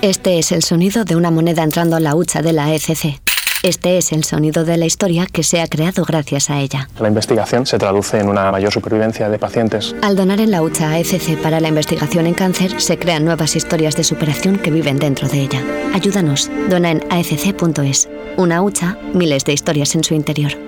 Este 0.00 0.38
es 0.38 0.52
el 0.52 0.62
sonido 0.62 1.04
de 1.04 1.16
una 1.16 1.30
moneda 1.30 1.62
entrando 1.62 1.96
en 1.96 2.04
la 2.04 2.14
hucha 2.14 2.40
de 2.40 2.52
la 2.52 2.72
ECC. 2.72 3.20
Este 3.64 3.98
es 3.98 4.12
el 4.12 4.22
sonido 4.22 4.64
de 4.64 4.76
la 4.76 4.86
historia 4.86 5.26
que 5.26 5.42
se 5.42 5.60
ha 5.60 5.66
creado 5.66 6.04
gracias 6.04 6.48
a 6.48 6.60
ella. 6.60 6.88
La 7.00 7.08
investigación 7.08 7.66
se 7.66 7.76
traduce 7.76 8.20
en 8.20 8.28
una 8.28 8.52
mayor 8.52 8.72
supervivencia 8.72 9.28
de 9.28 9.38
pacientes. 9.38 9.96
Al 10.00 10.14
donar 10.14 10.40
en 10.40 10.52
la 10.52 10.62
hucha 10.62 10.90
AECC 10.90 11.42
para 11.42 11.58
la 11.58 11.66
investigación 11.66 12.26
en 12.28 12.34
cáncer, 12.34 12.80
se 12.80 12.98
crean 12.98 13.24
nuevas 13.24 13.56
historias 13.56 13.96
de 13.96 14.04
superación 14.04 14.58
que 14.58 14.70
viven 14.70 15.00
dentro 15.00 15.28
de 15.28 15.40
ella. 15.40 15.60
Ayúdanos. 15.92 16.48
Dona 16.70 16.92
en 16.92 17.02
aecc.es. 17.10 18.08
Una 18.36 18.62
hucha, 18.62 18.96
miles 19.12 19.44
de 19.44 19.54
historias 19.54 19.96
en 19.96 20.04
su 20.04 20.14
interior. 20.14 20.67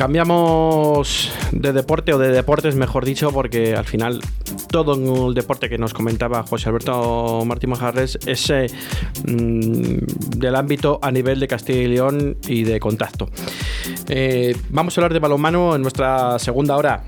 Cambiamos 0.00 1.30
de 1.52 1.74
deporte 1.74 2.14
o 2.14 2.18
de 2.18 2.30
deportes, 2.30 2.74
mejor 2.74 3.04
dicho, 3.04 3.32
porque 3.32 3.74
al 3.76 3.84
final 3.84 4.22
todo 4.70 5.28
el 5.28 5.34
deporte 5.34 5.68
que 5.68 5.76
nos 5.76 5.92
comentaba 5.92 6.42
José 6.42 6.70
Alberto 6.70 7.44
Martín 7.44 7.68
Majarres 7.68 8.18
es 8.24 8.50
mm, 9.26 10.38
del 10.38 10.56
ámbito 10.56 11.00
a 11.02 11.10
nivel 11.10 11.38
de 11.38 11.46
Castilla 11.46 11.82
y 11.82 11.88
León 11.88 12.38
y 12.48 12.62
de 12.62 12.80
contacto. 12.80 13.28
Eh, 14.08 14.56
vamos 14.70 14.96
a 14.96 15.02
hablar 15.02 15.12
de 15.12 15.18
balonmano 15.18 15.76
en 15.76 15.82
nuestra 15.82 16.38
segunda 16.38 16.78
hora 16.78 17.04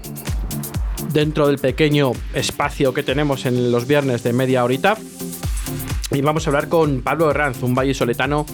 dentro 1.14 1.46
del 1.46 1.56
pequeño 1.56 2.12
espacio 2.34 2.92
que 2.92 3.02
tenemos 3.02 3.46
en 3.46 3.72
los 3.72 3.86
viernes 3.86 4.22
de 4.22 4.34
media 4.34 4.64
horita. 4.64 4.98
Y 6.14 6.20
vamos 6.20 6.46
a 6.46 6.50
hablar 6.50 6.68
con 6.68 7.00
Pablo 7.00 7.30
Herranz, 7.30 7.62
un 7.62 7.74
vallisoletano 7.74 8.44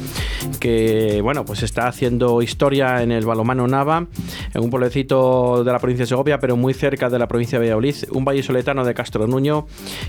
que, 0.61 1.21
bueno, 1.23 1.45
pues 1.45 1.65
está 1.65 1.89
haciendo 1.89 2.41
historia 2.41 3.03
en 3.03 3.11
el 3.11 3.27
balomano 3.27 3.67
Nava, 3.67 4.07
en 4.55 4.63
un 4.63 4.71
pueblecito 4.71 5.65
de 5.65 5.73
la 5.73 5.79
provincia 5.81 6.05
de 6.05 6.09
Segovia, 6.09 6.39
pero 6.39 6.57
muy 6.57 6.73
cerca 6.73 7.11
de 7.11 7.19
la 7.19 7.27
provincia 7.27 7.59
de 7.59 7.65
Valladolid. 7.67 7.97
Un 8.13 8.25
vallisoletano 8.25 8.85
de 8.85 8.95
Castro 8.95 9.27
Nuño 9.27 9.67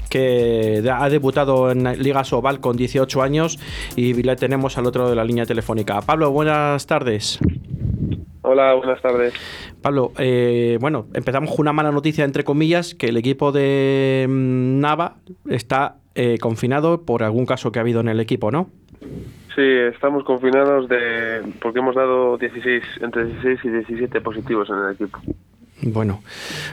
que 0.10 0.84
ha 0.94 1.10
debutado 1.10 1.72
en 1.72 1.84
Liga 2.02 2.24
Sobal 2.24 2.60
con 2.60 2.78
18 2.78 3.22
años 3.22 3.58
y 3.96 4.14
le 4.14 4.36
tenemos 4.36 4.78
al 4.78 4.86
otro 4.86 5.10
de 5.10 5.16
la 5.16 5.24
línea 5.24 5.46
telefónica. 5.46 6.02
Pablo, 6.02 6.32
buenas 6.32 6.86
tardes. 6.86 7.40
Hola, 8.52 8.74
buenas 8.74 9.00
tardes. 9.00 9.32
Pablo, 9.80 10.12
eh, 10.18 10.80
bueno, 10.82 11.06
empezamos 11.14 11.52
con 11.52 11.60
una 11.60 11.72
mala 11.72 11.92
noticia, 11.92 12.26
entre 12.26 12.44
comillas, 12.44 12.96
que 12.96 13.10
el 13.10 13.18
equipo 13.18 13.52
de 13.52 14.26
mm, 14.28 14.80
Nava 14.80 15.18
está 15.48 15.98
eh, 16.16 16.40
confinado 16.40 17.06
por 17.06 17.22
algún 17.22 17.46
caso 17.46 17.72
que 17.72 17.78
ha 17.78 17.84
habido 17.84 18.02
en 18.02 18.08
el 18.08 18.20
equipo, 18.20 18.50
¿no? 18.50 18.72
Sí, 19.56 19.62
estamos 19.94 20.24
confinados 20.24 20.90
de 20.90 21.44
porque 21.62 21.78
hemos 21.78 21.94
dado 21.94 22.40
16 22.40 22.84
entre 23.02 23.26
16 23.26 23.60
y 23.66 23.70
17 23.70 24.20
positivos 24.22 24.68
en 24.72 24.78
el 24.78 24.94
equipo. 24.94 25.20
Bueno, 25.82 26.22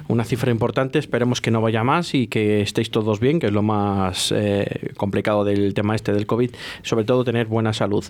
una 0.08 0.24
cifra 0.24 0.50
importante, 0.50 0.98
esperemos 0.98 1.40
que 1.40 1.52
no 1.52 1.60
vaya 1.60 1.84
más 1.84 2.12
y 2.12 2.26
que 2.26 2.60
estéis 2.60 2.90
todos 2.90 3.20
bien, 3.20 3.38
que 3.38 3.46
es 3.46 3.52
lo 3.52 3.62
más 3.62 4.32
eh, 4.34 4.92
complicado 4.96 5.44
del 5.44 5.74
tema 5.74 5.94
este 5.94 6.12
del 6.12 6.26
COVID, 6.26 6.50
sobre 6.82 7.04
todo 7.04 7.22
tener 7.22 7.46
buena 7.46 7.72
salud. 7.72 8.04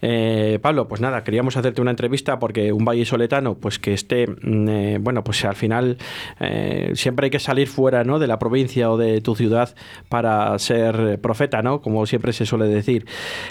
Eh, 0.00 0.58
Pablo, 0.60 0.88
pues 0.88 1.00
nada, 1.00 1.22
queríamos 1.22 1.56
hacerte 1.56 1.80
una 1.80 1.92
entrevista 1.92 2.40
porque 2.40 2.72
un 2.72 2.84
valle 2.84 3.04
soletano, 3.04 3.54
pues 3.54 3.78
que 3.78 3.94
esté, 3.94 4.26
mm, 4.26 4.68
eh, 4.68 4.98
bueno, 5.00 5.22
pues 5.22 5.44
al 5.44 5.54
final 5.54 5.98
eh, 6.40 6.90
siempre 6.94 7.26
hay 7.26 7.30
que 7.30 7.38
salir 7.38 7.68
fuera 7.68 8.02
¿no? 8.02 8.18
de 8.18 8.26
la 8.26 8.40
provincia 8.40 8.90
o 8.90 8.96
de 8.96 9.20
tu 9.20 9.36
ciudad 9.36 9.74
para 10.08 10.58
ser 10.58 11.20
profeta, 11.20 11.62
¿no? 11.62 11.80
Como 11.80 12.04
siempre 12.06 12.32
se 12.32 12.46
suele 12.46 12.66
decir. 12.66 13.06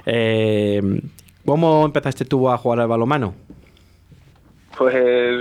Eh, 0.05 0.81
¿Cómo 1.45 1.86
empezaste 1.86 2.25
tú 2.25 2.50
a 2.50 2.57
jugar 2.57 2.81
al 2.81 2.88
balomano? 2.88 3.33
Pues 4.77 4.95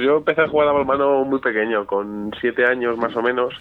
yo 0.05 0.19
empecé 0.19 0.43
a 0.43 0.49
jugar 0.49 0.69
a 0.69 0.73
balonmano 0.73 1.25
muy 1.25 1.39
pequeño, 1.39 1.87
con 1.87 2.33
siete 2.41 2.67
años 2.67 2.99
más 2.99 3.15
o 3.17 3.23
menos, 3.23 3.55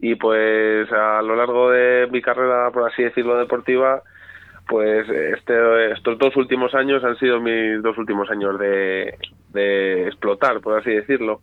y 0.00 0.14
pues 0.16 0.90
a 0.92 1.22
lo 1.22 1.36
largo 1.36 1.70
de 1.70 2.08
mi 2.10 2.20
carrera, 2.20 2.70
por 2.70 2.90
así 2.90 3.02
decirlo, 3.02 3.38
deportiva, 3.38 4.02
pues 4.68 5.08
este, 5.08 5.92
estos 5.92 6.18
dos 6.18 6.36
últimos 6.36 6.74
años 6.74 7.04
han 7.04 7.16
sido 7.18 7.40
mis 7.40 7.82
dos 7.82 7.96
últimos 7.96 8.30
años 8.30 8.58
de, 8.58 9.14
de 9.52 10.08
explotar, 10.08 10.60
por 10.60 10.78
así 10.78 10.90
decirlo. 10.90 11.40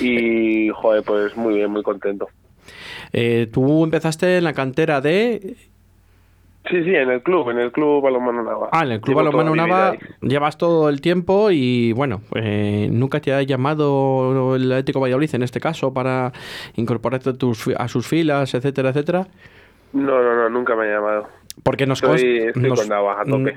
Y, 0.00 0.70
joder, 0.70 1.04
pues 1.04 1.36
muy 1.36 1.54
bien, 1.54 1.70
muy 1.70 1.82
contento. 1.82 2.28
Eh, 3.12 3.48
tú 3.52 3.84
empezaste 3.84 4.38
en 4.38 4.44
la 4.44 4.52
cantera 4.52 5.00
de... 5.00 5.56
Sí, 6.70 6.82
sí, 6.82 6.94
en 6.94 7.10
el 7.10 7.22
club, 7.22 7.50
en 7.50 7.58
el 7.58 7.70
club 7.72 8.02
Balonmano 8.02 8.42
Nava. 8.42 8.68
Ah, 8.72 8.84
en 8.84 8.92
el 8.92 9.00
club 9.00 9.16
Balonmano 9.16 9.54
Nava 9.54 9.96
llevas 10.22 10.56
todo 10.56 10.88
el 10.88 11.02
tiempo 11.02 11.50
y 11.50 11.92
bueno, 11.92 12.22
eh, 12.34 12.88
nunca 12.90 13.20
te 13.20 13.34
ha 13.34 13.42
llamado 13.42 14.56
el 14.56 14.72
Atlético 14.72 15.00
Valladolid 15.00 15.34
en 15.34 15.42
este 15.42 15.60
caso 15.60 15.92
para 15.92 16.32
incorporarte 16.76 17.30
a, 17.30 17.32
tus, 17.34 17.68
a 17.68 17.86
sus 17.88 18.06
filas, 18.06 18.54
etcétera, 18.54 18.90
etcétera. 18.90 19.26
No, 19.92 20.22
no, 20.22 20.34
no, 20.34 20.48
nunca 20.48 20.74
me 20.74 20.84
ha 20.84 20.94
llamado. 20.94 21.28
Porque 21.62 21.86
nos, 21.86 22.02
Estoy- 22.02 22.18
cons- 22.20 22.46
estoy 22.48 22.62
nos, 22.62 22.80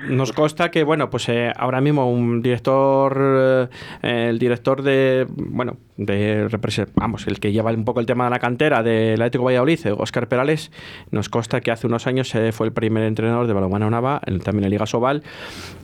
nos 0.08 0.32
consta 0.32 0.70
que, 0.70 0.82
bueno, 0.84 1.10
pues 1.10 1.28
eh, 1.28 1.52
ahora 1.56 1.80
mismo 1.80 2.10
un 2.10 2.40
director, 2.40 3.68
eh, 4.02 4.28
el 4.28 4.38
director 4.38 4.82
de, 4.82 5.26
bueno, 5.28 5.76
de 5.96 6.48
vamos, 6.94 7.26
el 7.26 7.38
que 7.40 7.52
lleva 7.52 7.70
un 7.72 7.84
poco 7.84 8.00
el 8.00 8.06
tema 8.06 8.24
de 8.24 8.30
la 8.30 8.38
cantera 8.38 8.82
del 8.82 9.20
Atlético 9.20 9.44
Valladolid, 9.44 9.80
Oscar 9.98 10.28
Perales, 10.28 10.70
nos 11.10 11.28
consta 11.28 11.60
que 11.60 11.70
hace 11.70 11.86
unos 11.86 12.06
años 12.06 12.34
eh, 12.34 12.52
fue 12.52 12.68
el 12.68 12.72
primer 12.72 13.02
entrenador 13.02 13.46
de 13.46 13.52
balonmano 13.52 13.90
Nava, 13.90 14.20
también 14.44 14.64
en 14.64 14.70
Liga 14.70 14.86
Sobal, 14.86 15.22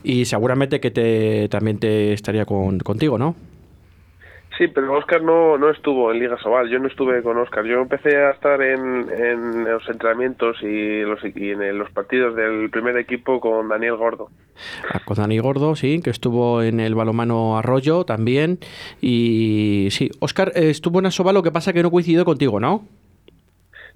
y 0.03 0.25
seguramente 0.25 0.79
que 0.79 0.89
te, 0.91 1.47
también 1.49 1.77
te 1.79 2.13
estaría 2.13 2.45
con, 2.45 2.79
contigo, 2.79 3.17
¿no? 3.17 3.35
Sí, 4.57 4.69
pero 4.69 4.93
Oscar 4.97 5.21
no, 5.21 5.57
no 5.57 5.69
estuvo 5.69 6.11
en 6.13 6.19
Liga 6.19 6.37
Sobal, 6.37 6.69
yo 6.69 6.79
no 6.79 6.87
estuve 6.87 7.21
con 7.21 7.37
Oscar. 7.37 7.65
Yo 7.65 7.81
empecé 7.81 8.15
a 8.15 8.31
estar 8.31 8.61
en, 8.61 9.09
en 9.09 9.65
los 9.65 9.87
entrenamientos 9.89 10.61
y, 10.61 11.01
los, 11.01 11.19
y 11.25 11.51
en 11.51 11.77
los 11.77 11.91
partidos 11.91 12.35
del 12.37 12.69
primer 12.69 12.95
equipo 12.97 13.41
con 13.41 13.67
Daniel 13.67 13.97
Gordo. 13.97 14.29
Ah, 14.93 15.01
Con 15.03 15.17
Dani 15.17 15.39
Gordo, 15.39 15.75
sí, 15.75 16.01
que 16.01 16.09
estuvo 16.09 16.61
en 16.61 16.79
el 16.79 16.95
balomano 16.95 17.57
Arroyo 17.57 18.05
también. 18.05 18.59
Y 19.01 19.89
sí, 19.91 20.09
Oscar 20.19 20.53
estuvo 20.55 20.99
en 20.99 21.07
Asoba, 21.07 21.33
lo 21.33 21.43
que 21.43 21.51
pasa 21.51 21.73
que 21.73 21.83
no 21.83 21.91
coincidió 21.91 22.23
contigo, 22.23 22.61
¿no? 22.61 22.85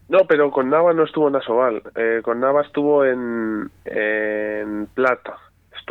No, 0.09 0.25
pero 0.27 0.51
con 0.51 0.69
Nava 0.69 0.91
no 0.93 1.03
estuvo 1.03 1.29
en 1.29 1.35
Asobal. 1.37 1.83
Eh, 1.95 2.19
con 2.23 2.39
Nava 2.41 2.63
estuvo 2.63 3.05
en, 3.05 3.69
en 3.85 4.87
Plata. 4.87 5.37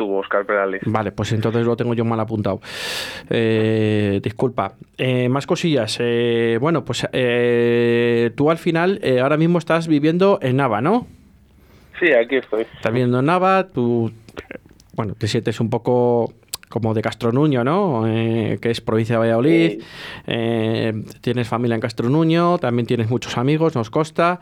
Oscar 0.07 0.45
Perales. 0.45 0.81
Vale, 0.85 1.11
pues 1.11 1.31
entonces 1.31 1.65
lo 1.65 1.75
tengo 1.75 1.93
yo 1.93 2.05
mal 2.05 2.19
apuntado. 2.19 2.61
Eh, 3.29 4.19
disculpa. 4.23 4.73
Eh, 4.97 5.29
más 5.29 5.45
cosillas. 5.47 5.97
Eh, 5.99 6.57
bueno, 6.59 6.85
pues 6.85 7.07
eh, 7.11 8.31
tú 8.35 8.51
al 8.51 8.57
final 8.57 8.99
eh, 9.03 9.19
ahora 9.19 9.37
mismo 9.37 9.57
estás 9.57 9.87
viviendo 9.87 10.39
en 10.41 10.57
Nava, 10.57 10.81
¿no? 10.81 11.07
Sí, 11.99 12.11
aquí 12.13 12.35
estoy. 12.37 12.61
Estás 12.61 12.91
viviendo 12.91 13.19
en 13.19 13.25
Nava, 13.25 13.67
tú, 13.67 14.11
bueno, 14.93 15.15
te 15.17 15.27
sientes 15.27 15.59
un 15.59 15.69
poco 15.69 16.33
como 16.69 16.93
de 16.93 17.01
Castronuño, 17.01 17.63
¿no? 17.63 18.05
Eh, 18.07 18.59
que 18.61 18.69
es 18.69 18.79
provincia 18.79 19.15
de 19.15 19.19
Valladolid. 19.19 19.81
Eh, 20.27 21.03
tienes 21.21 21.47
familia 21.47 21.75
en 21.75 21.81
Castronuño, 21.81 22.59
también 22.59 22.85
tienes 22.85 23.09
muchos 23.09 23.37
amigos, 23.37 23.75
nos 23.75 23.89
consta. 23.89 24.39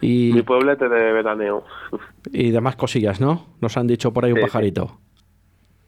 Y, 0.00 0.32
Mi 0.34 0.42
pueblete 0.42 0.88
de 0.88 1.12
veraneo. 1.12 1.64
y 2.32 2.50
demás 2.50 2.76
cosillas, 2.76 3.20
¿no? 3.20 3.46
Nos 3.60 3.76
han 3.76 3.86
dicho 3.86 4.12
por 4.12 4.24
ahí 4.24 4.32
un 4.32 4.38
Sí, 4.38 4.42
pajarito. 4.42 4.98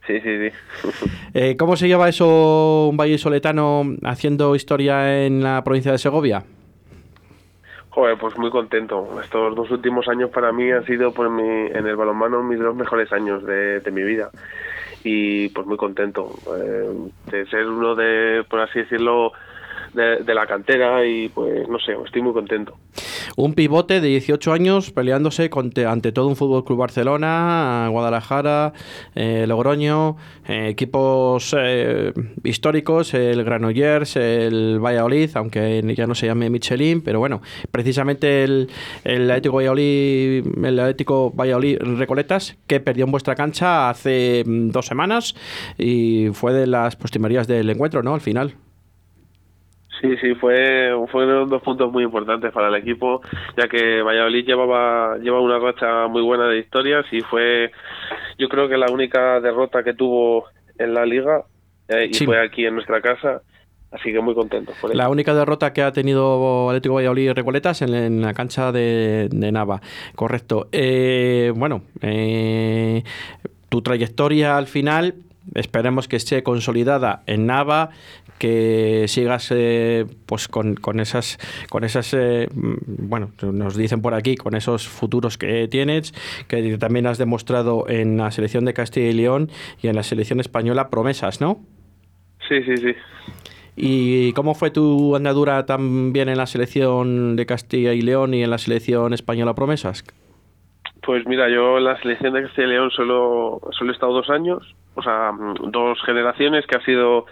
Sí, 0.06 0.20
sí, 0.20 0.48
sí. 0.48 1.08
Eh, 1.34 1.56
¿Cómo 1.56 1.76
se 1.76 1.88
lleva 1.88 2.10
eso 2.10 2.88
un 2.90 2.96
valle 2.98 3.16
soletano 3.16 3.84
haciendo 4.02 4.54
historia 4.54 5.24
en 5.24 5.42
la 5.42 5.64
provincia 5.64 5.90
de 5.90 5.96
Segovia? 5.96 6.44
Joder, 7.94 8.16
pues 8.16 8.38
muy 8.38 8.50
contento. 8.50 9.20
Estos 9.22 9.54
dos 9.54 9.70
últimos 9.70 10.08
años 10.08 10.30
para 10.30 10.50
mí 10.50 10.70
han 10.70 10.84
sido 10.86 11.12
pues, 11.12 11.30
mi, 11.30 11.42
en 11.42 11.86
el 11.86 11.94
balonmano 11.94 12.42
mis 12.42 12.58
dos 12.58 12.74
mejores 12.74 13.12
años 13.12 13.44
de, 13.44 13.80
de 13.80 13.90
mi 13.90 14.02
vida. 14.02 14.30
Y 15.04 15.50
pues 15.50 15.66
muy 15.66 15.76
contento 15.76 16.30
eh, 16.56 16.90
de 17.30 17.46
ser 17.46 17.66
uno 17.66 17.94
de, 17.94 18.44
por 18.48 18.60
así 18.60 18.78
decirlo, 18.78 19.32
de, 19.94 20.34
la 20.34 20.46
cantera 20.46 21.04
y 21.06 21.28
pues 21.28 21.68
no 21.68 21.78
sé, 21.78 21.92
estoy 22.04 22.22
muy 22.22 22.32
contento. 22.32 22.76
Un 23.36 23.54
pivote 23.54 24.00
de 24.00 24.08
18 24.08 24.52
años 24.52 24.90
peleándose 24.90 25.50
conte- 25.50 25.86
ante 25.86 26.12
todo 26.12 26.28
un 26.28 26.36
Fútbol 26.36 26.64
Club 26.64 26.78
Barcelona, 26.78 27.88
Guadalajara, 27.90 28.72
eh, 29.14 29.46
Logroño, 29.46 30.16
eh, 30.48 30.68
equipos 30.70 31.54
eh, 31.58 32.12
históricos, 32.44 33.14
el 33.14 33.44
Granollers, 33.44 34.16
el 34.16 34.78
Valladolid, 34.80 35.30
aunque 35.34 35.82
ya 35.96 36.06
no 36.06 36.14
se 36.14 36.26
llame 36.26 36.50
Michelin, 36.50 37.02
pero 37.02 37.18
bueno, 37.18 37.42
precisamente 37.70 38.44
el, 38.44 38.68
el 39.04 39.30
Atlético 39.30 39.56
Valladolid, 39.56 40.46
el 40.64 40.80
Atlético 40.80 41.30
Valladolid 41.30 41.78
Recoletas, 41.80 42.56
que 42.66 42.80
perdió 42.80 43.04
en 43.04 43.10
vuestra 43.10 43.34
cancha 43.34 43.90
hace 43.90 44.44
mm, 44.46 44.70
dos 44.70 44.86
semanas 44.86 45.34
y 45.78 46.28
fue 46.32 46.52
de 46.52 46.66
las 46.66 46.96
postrimerías 46.96 47.46
del 47.46 47.68
encuentro, 47.70 48.02
¿no? 48.02 48.14
Al 48.14 48.20
final. 48.20 48.54
Sí, 50.02 50.16
sí, 50.20 50.34
fue, 50.34 50.90
fueron 51.12 51.48
dos 51.48 51.62
puntos 51.62 51.90
muy 51.92 52.02
importantes 52.02 52.52
para 52.52 52.68
el 52.68 52.74
equipo, 52.74 53.22
ya 53.56 53.68
que 53.68 54.02
Valladolid 54.02 54.44
llevaba, 54.44 55.16
lleva 55.18 55.40
una 55.40 55.58
racha 55.60 56.08
muy 56.08 56.22
buena 56.22 56.48
de 56.48 56.56
victorias 56.56 57.06
y 57.12 57.20
fue, 57.20 57.70
yo 58.36 58.48
creo 58.48 58.68
que 58.68 58.76
la 58.76 58.90
única 58.92 59.40
derrota 59.40 59.84
que 59.84 59.94
tuvo 59.94 60.46
en 60.76 60.92
la 60.92 61.06
liga 61.06 61.44
eh, 61.88 62.08
y 62.10 62.14
Sí. 62.14 62.26
fue 62.26 62.44
aquí 62.44 62.66
en 62.66 62.74
nuestra 62.74 63.00
casa, 63.00 63.42
así 63.92 64.12
que 64.12 64.20
muy 64.20 64.34
contentos 64.34 64.74
por 64.80 64.90
ello. 64.90 64.98
La 64.98 65.08
única 65.08 65.34
derrota 65.34 65.72
que 65.72 65.82
ha 65.82 65.92
tenido 65.92 66.68
Atlético 66.70 66.96
Valladolid 66.96 67.30
y 67.30 67.32
Recoletas 67.32 67.82
en, 67.82 67.94
en 67.94 68.22
la 68.22 68.34
cancha 68.34 68.72
de, 68.72 69.28
de 69.30 69.52
Nava. 69.52 69.80
Correcto. 70.16 70.66
Eh, 70.72 71.52
bueno, 71.54 71.82
eh, 72.00 73.04
tu 73.68 73.82
trayectoria 73.82 74.56
al 74.56 74.66
final, 74.66 75.14
esperemos 75.54 76.08
que 76.08 76.16
esté 76.16 76.42
consolidada 76.42 77.22
en 77.26 77.46
Nava, 77.46 77.90
que 78.42 79.04
sigas 79.06 79.52
eh, 79.54 80.04
pues 80.26 80.48
con, 80.48 80.74
con 80.74 80.98
esas, 80.98 81.38
con 81.70 81.84
esas 81.84 82.12
eh, 82.12 82.48
mm, 82.52 83.08
bueno, 83.08 83.30
nos 83.40 83.76
dicen 83.76 84.02
por 84.02 84.14
aquí, 84.14 84.34
con 84.34 84.56
esos 84.56 84.88
futuros 84.88 85.38
que 85.38 85.68
tienes, 85.68 86.12
que 86.48 86.76
también 86.76 87.06
has 87.06 87.18
demostrado 87.18 87.88
en 87.88 88.16
la 88.16 88.32
selección 88.32 88.64
de 88.64 88.74
Castilla 88.74 89.10
y 89.10 89.12
León 89.12 89.48
y 89.80 89.86
en 89.86 89.94
la 89.94 90.02
selección 90.02 90.40
española 90.40 90.90
promesas, 90.90 91.40
¿no? 91.40 91.60
Sí, 92.48 92.64
sí, 92.64 92.78
sí. 92.78 92.94
¿Y 93.76 94.32
cómo 94.32 94.54
fue 94.56 94.72
tu 94.72 95.14
andadura 95.14 95.64
también 95.64 96.28
en 96.28 96.36
la 96.36 96.46
selección 96.46 97.36
de 97.36 97.46
Castilla 97.46 97.92
y 97.92 98.00
León 98.00 98.34
y 98.34 98.42
en 98.42 98.50
la 98.50 98.58
selección 98.58 99.14
española 99.14 99.54
promesas? 99.54 100.02
Pues 101.04 101.26
mira, 101.26 101.48
yo 101.48 101.78
en 101.78 101.84
la 101.84 102.00
selección 102.00 102.32
de 102.34 102.42
Castilla 102.42 102.66
y 102.68 102.70
León 102.70 102.90
solo, 102.92 103.60
solo 103.72 103.90
he 103.90 103.94
estado 103.94 104.12
dos 104.12 104.30
años, 104.30 104.76
o 104.94 105.02
sea, 105.02 105.32
mm, 105.32 105.70
dos 105.72 105.98
generaciones, 106.06 106.64
que 106.66 106.76
ha 106.76 106.84
sido 106.84 107.26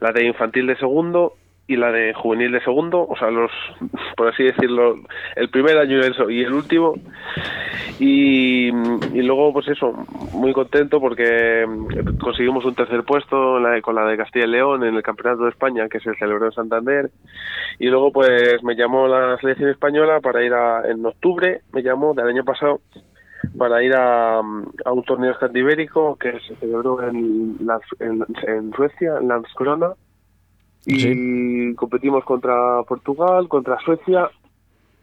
la 0.00 0.12
de 0.12 0.26
infantil 0.26 0.66
de 0.66 0.76
segundo 0.76 1.34
y 1.66 1.76
la 1.76 1.90
de 1.90 2.12
juvenil 2.12 2.52
de 2.52 2.60
segundo, 2.62 3.06
o 3.08 3.16
sea, 3.16 3.30
los, 3.30 3.50
por 4.16 4.28
así 4.28 4.42
decirlo, 4.42 4.96
el 5.36 5.48
primer 5.48 5.78
año 5.78 5.98
y 6.28 6.40
el- 6.42 6.52
último. 6.52 7.00
Y, 7.98 8.68
y 8.68 9.22
luego, 9.22 9.52
pues 9.52 9.68
eso, 9.68 9.92
muy 10.32 10.52
contento 10.52 11.00
porque 11.00 11.64
mm, 11.66 12.16
conseguimos 12.20 12.64
un 12.64 12.74
tercer 12.74 13.04
puesto 13.04 13.58
la- 13.60 13.80
con 13.80 13.94
la 13.94 14.04
de 14.06 14.16
Castilla 14.16 14.46
y 14.46 14.50
León 14.50 14.84
en 14.84 14.94
el 14.94 15.02
Campeonato 15.02 15.44
de 15.44 15.50
España, 15.50 15.88
que 15.88 16.00
se 16.00 16.14
celebró 16.16 16.46
en 16.46 16.52
Santander. 16.52 17.10
Y 17.78 17.88
luego, 17.88 18.12
pues 18.12 18.62
me 18.62 18.76
llamó 18.76 19.08
la 19.08 19.36
selección 19.38 19.70
española 19.70 20.20
para 20.20 20.44
ir 20.44 20.52
a, 20.54 20.82
en 20.90 21.04
octubre, 21.06 21.62
me 21.72 21.82
llamó 21.82 22.14
del 22.14 22.28
año 22.28 22.44
pasado, 22.44 22.80
para 23.56 23.82
ir 23.82 23.94
a, 23.94 24.38
a 24.38 24.92
un 24.92 25.02
torneo 25.04 25.32
escandibérico 25.32 26.16
que 26.16 26.38
se 26.46 26.56
celebró 26.56 27.02
en, 27.02 27.58
Lands- 27.58 28.00
en, 28.00 28.24
en 28.46 28.72
Suecia, 28.72 29.18
en 29.20 29.28
Landskrona. 29.28 29.92
Y 30.86 31.74
competimos 31.76 32.24
contra 32.24 32.82
Portugal, 32.86 33.48
contra 33.48 33.78
Suecia 33.80 34.28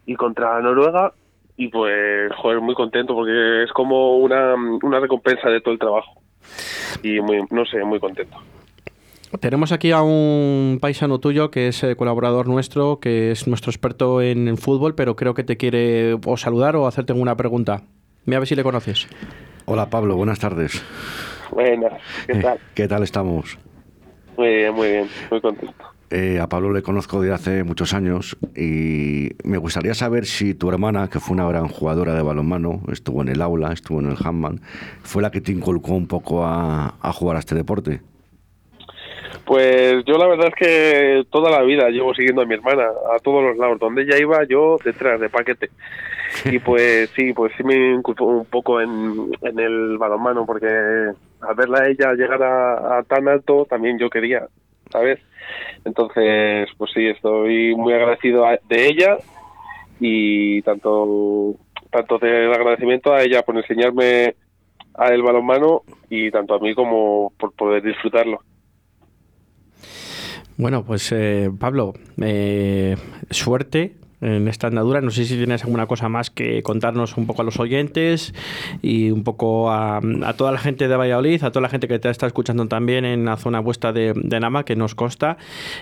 y 0.06 0.14
contra 0.14 0.60
Noruega. 0.60 1.12
Y 1.56 1.68
pues, 1.68 2.32
joder, 2.36 2.60
muy 2.60 2.74
contento 2.74 3.14
porque 3.14 3.64
es 3.64 3.72
como 3.72 4.18
una, 4.18 4.54
una 4.54 5.00
recompensa 5.00 5.48
de 5.48 5.60
todo 5.60 5.74
el 5.74 5.80
trabajo. 5.80 6.20
Y 7.02 7.20
muy, 7.20 7.44
no 7.50 7.64
sé, 7.66 7.82
muy 7.84 7.98
contento. 7.98 8.36
Tenemos 9.40 9.72
aquí 9.72 9.92
a 9.92 10.02
un 10.02 10.78
paisano 10.80 11.18
tuyo 11.18 11.50
que 11.50 11.68
es 11.68 11.82
eh, 11.82 11.96
colaborador 11.96 12.46
nuestro, 12.48 13.00
que 13.00 13.30
es 13.30 13.48
nuestro 13.48 13.70
experto 13.70 14.20
en, 14.20 14.46
en 14.46 14.58
fútbol, 14.58 14.94
pero 14.94 15.16
creo 15.16 15.34
que 15.34 15.42
te 15.42 15.56
quiere 15.56 16.18
o 16.24 16.36
saludar 16.36 16.76
o 16.76 16.86
hacerte 16.86 17.12
una 17.12 17.34
pregunta. 17.34 17.82
Mira 18.24 18.36
a 18.36 18.40
ver 18.40 18.48
si 18.48 18.54
le 18.54 18.62
conoces. 18.62 19.08
Hola 19.64 19.90
Pablo, 19.90 20.16
buenas 20.16 20.38
tardes. 20.38 20.82
Buenas, 21.50 21.92
¿qué 22.26 22.34
tal? 22.36 22.58
¿Qué 22.74 22.88
tal 22.88 23.02
estamos? 23.02 23.58
Muy 24.36 24.48
bien, 24.48 24.74
muy 24.74 24.88
bien, 24.88 25.08
muy 25.30 25.40
contento. 25.40 25.74
Eh, 26.10 26.38
a 26.40 26.46
Pablo 26.46 26.72
le 26.72 26.82
conozco 26.82 27.20
desde 27.20 27.34
hace 27.34 27.64
muchos 27.64 27.94
años 27.94 28.36
y 28.54 29.30
me 29.44 29.56
gustaría 29.58 29.94
saber 29.94 30.26
si 30.26 30.54
tu 30.54 30.68
hermana, 30.68 31.08
que 31.08 31.20
fue 31.20 31.34
una 31.34 31.46
gran 31.48 31.68
jugadora 31.68 32.14
de 32.14 32.22
balonmano, 32.22 32.82
estuvo 32.92 33.22
en 33.22 33.28
el 33.28 33.40
aula, 33.40 33.72
estuvo 33.72 34.00
en 34.00 34.10
el 34.10 34.16
handball, 34.22 34.60
fue 35.02 35.22
la 35.22 35.30
que 35.30 35.40
te 35.40 35.52
inculcó 35.52 35.92
un 35.94 36.06
poco 36.06 36.44
a, 36.44 36.96
a 37.00 37.12
jugar 37.12 37.36
a 37.36 37.40
este 37.40 37.54
deporte. 37.54 38.02
Pues 39.44 40.04
yo 40.04 40.16
la 40.18 40.28
verdad 40.28 40.48
es 40.48 40.54
que 40.54 41.24
toda 41.30 41.50
la 41.50 41.62
vida 41.62 41.88
llevo 41.90 42.14
siguiendo 42.14 42.42
a 42.42 42.46
mi 42.46 42.54
hermana 42.54 42.84
a 43.14 43.18
todos 43.18 43.42
los 43.42 43.56
lados. 43.56 43.78
Donde 43.80 44.02
ella 44.02 44.18
iba, 44.18 44.44
yo 44.44 44.76
detrás 44.84 45.20
de 45.20 45.28
paquete. 45.28 45.70
Y 46.44 46.58
pues 46.60 47.10
sí, 47.16 47.32
pues 47.32 47.52
sí 47.56 47.64
me 47.64 47.74
inculpó 47.94 48.24
un 48.26 48.44
poco 48.46 48.80
en, 48.80 49.32
en 49.42 49.58
el 49.58 49.98
balonmano, 49.98 50.46
porque 50.46 50.66
al 50.66 51.54
verla 51.56 51.78
a 51.82 51.88
ella 51.88 52.12
llegar 52.14 52.42
a, 52.42 52.98
a 52.98 53.02
tan 53.02 53.28
alto, 53.28 53.66
también 53.68 53.98
yo 53.98 54.08
quería, 54.08 54.46
¿sabes? 54.90 55.18
Entonces, 55.84 56.68
pues 56.78 56.92
sí, 56.94 57.06
estoy 57.08 57.74
muy 57.74 57.92
agradecido 57.94 58.46
a- 58.46 58.58
de 58.68 58.86
ella 58.86 59.16
y 60.00 60.62
tanto 60.62 61.54
tanto 61.90 62.18
del 62.18 62.52
agradecimiento 62.52 63.12
a 63.12 63.22
ella 63.22 63.42
por 63.42 63.56
enseñarme 63.56 64.34
a 64.94 65.08
el 65.08 65.22
balonmano 65.22 65.82
y 66.08 66.30
tanto 66.30 66.54
a 66.54 66.58
mí 66.58 66.74
como 66.74 67.32
por 67.38 67.52
poder 67.52 67.82
disfrutarlo. 67.82 68.40
Bueno, 70.62 70.84
pues 70.84 71.10
eh, 71.10 71.50
Pablo, 71.58 71.92
eh, 72.18 72.96
suerte 73.30 73.96
en 74.22 74.48
esta 74.48 74.68
andadura. 74.68 75.00
No 75.02 75.10
sé 75.10 75.24
si 75.26 75.36
tienes 75.36 75.62
alguna 75.64 75.86
cosa 75.86 76.08
más 76.08 76.30
que 76.30 76.62
contarnos 76.62 77.16
un 77.18 77.26
poco 77.26 77.42
a 77.42 77.44
los 77.44 77.58
oyentes 77.60 78.32
y 78.80 79.10
un 79.10 79.24
poco 79.24 79.70
a, 79.70 79.98
a 79.98 80.32
toda 80.34 80.52
la 80.52 80.58
gente 80.58 80.88
de 80.88 80.96
Valladolid, 80.96 81.42
a 81.44 81.50
toda 81.50 81.60
la 81.62 81.68
gente 81.68 81.88
que 81.88 81.98
te 81.98 82.08
está 82.08 82.26
escuchando 82.26 82.66
también 82.68 83.04
en 83.04 83.24
la 83.26 83.36
zona 83.36 83.60
vuestra 83.60 83.92
de, 83.92 84.12
de 84.16 84.40
Nama, 84.40 84.64
que 84.64 84.76
nos 84.76 84.94
consta, 84.94 85.36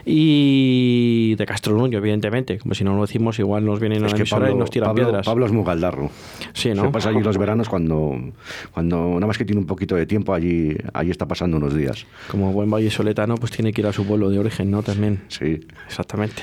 y 0.05 1.35
de 1.37 1.47
Castronuño, 1.47 1.99
evidentemente. 1.99 2.59
Como 2.59 2.75
si 2.75 2.85
no 2.85 2.95
lo 2.95 3.03
decimos, 3.03 3.39
igual 3.39 3.65
nos 3.65 3.79
vienen 3.81 4.05
a 4.05 4.09
la 4.09 4.17
emisora 4.17 4.43
Pablo, 4.47 4.57
y 4.57 4.59
nos 4.59 4.71
tiran 4.71 4.89
Pablo- 4.91 5.05
piedras. 5.05 5.27
Pablo 5.27 5.47
es 5.47 5.53
muy 5.53 5.65
galdarro. 5.65 6.11
Sí, 6.53 6.71
¿no? 6.75 6.83
Se 6.83 6.89
pasa 6.89 7.11
allí 7.11 7.21
los 7.21 7.37
veranos 7.39 7.69
cuando, 7.69 8.15
cuando 8.73 9.15
nada 9.15 9.27
más 9.27 9.39
que 9.39 9.45
tiene 9.45 9.61
un 9.61 9.67
poquito 9.67 9.95
de 9.97 10.07
tiempo, 10.07 10.33
allí, 10.35 10.77
allí 10.93 11.11
está 11.11 11.27
pasando 11.29 11.57
unos 11.57 11.75
días. 11.75 12.07
Como 12.31 12.53
buen 12.53 12.71
vallisoletano, 12.71 13.35
pues 13.37 13.53
tiene 13.53 13.73
que 13.73 13.81
ir 13.83 13.87
a 13.87 13.93
su 13.93 14.05
pueblo 14.07 14.31
de 14.31 14.39
origen, 14.39 14.71
¿no? 14.71 14.83
También. 14.83 15.23
Sí. 15.29 15.61
Exactamente. 15.87 16.43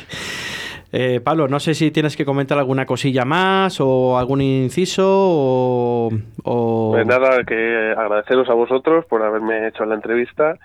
Eh, 0.93 1.19
Pablo, 1.23 1.47
no 1.47 1.59
sé 1.59 1.73
si 1.73 1.91
tienes 1.91 2.15
que 2.15 2.23
comentar 2.25 2.57
alguna 2.57 2.85
cosilla 2.85 3.25
más 3.25 3.79
o 3.81 4.17
algún 4.17 4.41
inciso 4.41 5.03
o... 5.05 6.09
o- 6.43 6.91
Pues 6.93 7.05
nada, 7.05 7.43
que 7.43 7.93
agradeceros 7.97 8.49
a 8.49 8.53
vosotros 8.53 9.05
por 9.05 9.21
haberme 9.23 9.67
hecho 9.67 9.83
la 9.85 9.95
entrevista 9.95 10.55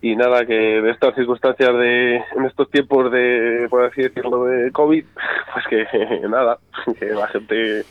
y 0.00 0.14
nada, 0.16 0.44
que 0.46 0.54
de 0.54 0.90
estas 0.90 1.14
circunstancias 1.14 1.70
de, 1.74 2.16
en 2.16 2.44
estos 2.46 2.70
tiempos 2.70 3.10
de, 3.12 3.66
por 3.70 3.84
así 3.84 4.02
decirlo, 4.02 4.44
de 4.44 4.70
COVID, 4.72 5.04
pues 5.52 5.64
que 5.68 5.86
nada, 6.28 6.58
que 6.98 7.06
la 7.06 7.26
gente 7.28 7.82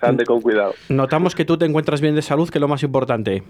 ande 0.00 0.24
con 0.24 0.40
cuidado. 0.40 0.74
Notamos 0.88 1.34
que 1.34 1.44
tú 1.44 1.58
te 1.58 1.64
encuentras 1.64 2.00
bien 2.00 2.14
de 2.14 2.22
salud, 2.22 2.48
que 2.48 2.58
es 2.58 2.62
lo 2.62 2.68
más 2.68 2.82
importante. 2.84 3.42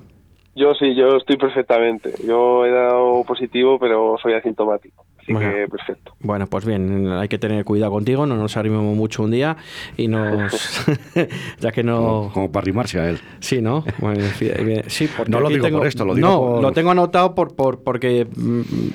Yo 0.55 0.75
sí, 0.75 0.95
yo 0.97 1.17
estoy 1.19 1.37
perfectamente. 1.37 2.13
Yo 2.27 2.65
he 2.65 2.71
dado 2.71 3.23
positivo, 3.25 3.79
pero 3.79 4.17
soy 4.21 4.33
asintomático. 4.33 5.05
Así 5.29 5.33
Bueno. 5.35 5.53
que 5.53 5.69
perfecto. 5.69 6.13
Bueno, 6.21 6.47
pues 6.47 6.65
bien, 6.65 7.07
hay 7.13 7.29
que 7.29 7.39
tener 7.39 7.65
cuidado 7.65 7.93
contigo, 7.93 8.25
no 8.27 8.37
nos 8.37 8.57
arrimemos 8.57 8.97
mucho 8.97 9.23
un 9.23 9.31
día 9.31 9.57
y 9.97 10.09
nos... 10.09 10.53
ya 11.61 11.71
que 11.73 11.83
no... 11.83 11.97
Como, 11.99 12.33
como 12.33 12.53
para 12.53 12.65
arrimarse 12.65 12.99
a 13.01 13.11
él. 13.11 13.19
Sí, 13.41 13.61
¿no? 13.61 13.85
Bueno, 13.99 14.25
eh, 14.41 14.83
sí, 14.87 15.09
porque 15.17 15.31
No 15.31 15.41
lo 15.41 15.49
digo 15.49 15.65
tengo- 15.67 15.79
por 15.79 15.87
esto, 15.87 16.05
lo 16.05 16.15
digo 16.15 16.27
No, 16.29 16.39
por- 16.41 16.63
lo 16.63 16.73
tengo 16.73 16.91
anotado 16.91 17.35
por, 17.35 17.55
por 17.55 17.83
porque 17.83 18.27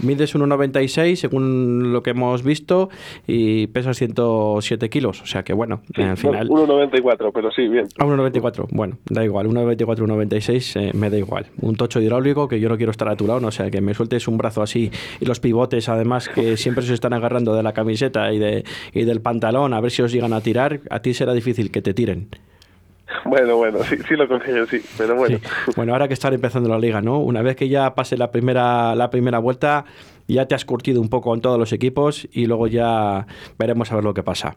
mides 0.02 0.36
1,96 0.36 1.16
según 1.16 1.94
lo 1.94 2.02
que 2.04 2.12
hemos 2.12 2.44
visto 2.44 2.90
y 3.28 3.68
pesas 3.68 3.98
107 3.98 4.90
kilos. 4.90 5.22
O 5.22 5.26
sea 5.26 5.44
que 5.44 5.54
bueno, 5.54 5.82
Sí, 5.96 6.02
al 6.02 6.18
final... 6.18 6.50
1,94, 6.50 7.32
pero 7.34 7.52
sí, 7.52 7.68
bien. 7.68 7.86
A 8.00 8.06
1,94. 8.06 8.68
Bueno, 8.72 8.98
da 9.10 9.24
igual. 9.24 9.48
1,94, 9.48 9.98
1,96 10.06 10.80
eh, 10.82 10.92
me 10.94 11.10
da 11.10 11.18
igual. 11.18 11.48
Un 11.62 11.76
tocho 11.76 12.00
hidráulico 12.02 12.48
que 12.48 12.60
yo 12.60 12.70
no 12.70 12.78
quiero 12.78 12.92
estar 12.92 13.08
a 13.10 13.16
tu 13.16 13.28
lado, 13.28 13.40
no 13.40 13.48
o 13.48 13.52
sea, 13.52 13.70
que 13.70 13.82
me 13.82 13.94
sueltes 13.94 14.28
un 14.28 14.38
brazo 14.38 14.62
así 14.62 14.92
y 15.20 15.26
los 15.26 15.40
pivotes, 15.40 15.90
además, 15.90 16.23
que 16.30 16.58
siempre 16.58 16.86
se 16.86 16.94
están 16.94 17.14
agarrando 17.14 17.56
de 17.56 17.64
la 17.64 17.74
camiseta 17.74 18.32
y, 18.32 18.40
de, 18.40 18.64
y 18.94 19.06
del 19.06 19.22
pantalón, 19.22 19.74
a 19.74 19.82
ver 19.82 19.92
si 19.92 20.02
os 20.02 20.12
llegan 20.12 20.34
a 20.34 20.42
tirar. 20.42 20.82
A 20.90 21.00
ti 21.00 21.14
será 21.14 21.34
difícil 21.34 21.72
que 21.72 21.82
te 21.82 21.94
tiren. 21.94 22.30
Bueno, 23.26 23.58
bueno, 23.58 23.84
sí, 23.84 23.98
sí 24.08 24.16
lo 24.16 24.28
consigo, 24.28 24.66
sí. 24.66 24.82
Pero 24.98 25.16
bueno, 25.16 25.40
Bueno, 25.76 25.94
ahora 25.94 26.08
que 26.08 26.14
están 26.14 26.34
empezando 26.34 26.70
la 26.70 26.80
liga, 26.80 27.02
¿no? 27.02 27.20
Una 27.20 27.42
vez 27.42 27.56
que 27.56 27.70
ya 27.70 27.94
pase 27.96 28.18
la 28.18 28.32
primera, 28.32 28.96
la 28.96 29.10
primera 29.10 29.40
vuelta, 29.40 29.86
ya 30.28 30.48
te 30.48 30.56
has 30.56 30.66
curtido 30.66 31.02
un 31.02 31.10
poco 31.10 31.34
en 31.34 31.42
todos 31.42 31.60
los 31.60 31.74
equipos 31.74 32.28
y 32.32 32.46
luego 32.46 32.68
ya 32.68 33.28
veremos 33.58 33.92
a 33.92 33.96
ver 33.96 34.04
lo 34.04 34.14
que 34.14 34.24
pasa. 34.24 34.56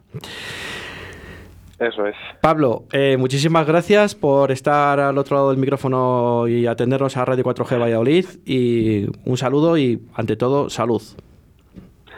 eso 1.79 2.07
es. 2.07 2.15
Pablo, 2.41 2.85
eh, 2.91 3.17
muchísimas 3.17 3.67
gracias 3.67 4.15
por 4.15 4.51
estar 4.51 4.99
al 4.99 5.17
otro 5.17 5.35
lado 5.37 5.49
del 5.49 5.59
micrófono 5.59 6.47
y 6.47 6.67
atendernos 6.67 7.17
a 7.17 7.25
Radio 7.25 7.43
4G 7.43 7.79
Valladolid. 7.79 8.25
Y 8.45 9.07
un 9.25 9.37
saludo 9.37 9.77
y, 9.77 10.01
ante 10.15 10.35
todo, 10.35 10.69
salud. 10.69 11.01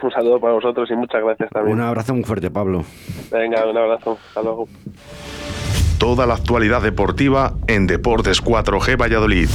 Un 0.02 0.10
saludo 0.10 0.40
para 0.40 0.54
vosotros 0.54 0.90
y 0.90 0.96
muchas 0.96 1.22
gracias 1.22 1.50
también. 1.50 1.76
Un 1.76 1.82
abrazo 1.82 2.14
muy 2.14 2.24
fuerte, 2.24 2.50
Pablo. 2.50 2.84
Venga, 3.30 3.66
un 3.66 3.76
abrazo. 3.76 4.18
Hasta 4.28 4.42
luego. 4.42 4.68
Toda 5.98 6.26
la 6.26 6.34
actualidad 6.34 6.82
deportiva 6.82 7.52
en 7.66 7.86
Deportes 7.86 8.42
4G 8.42 8.98
Valladolid. 8.98 9.48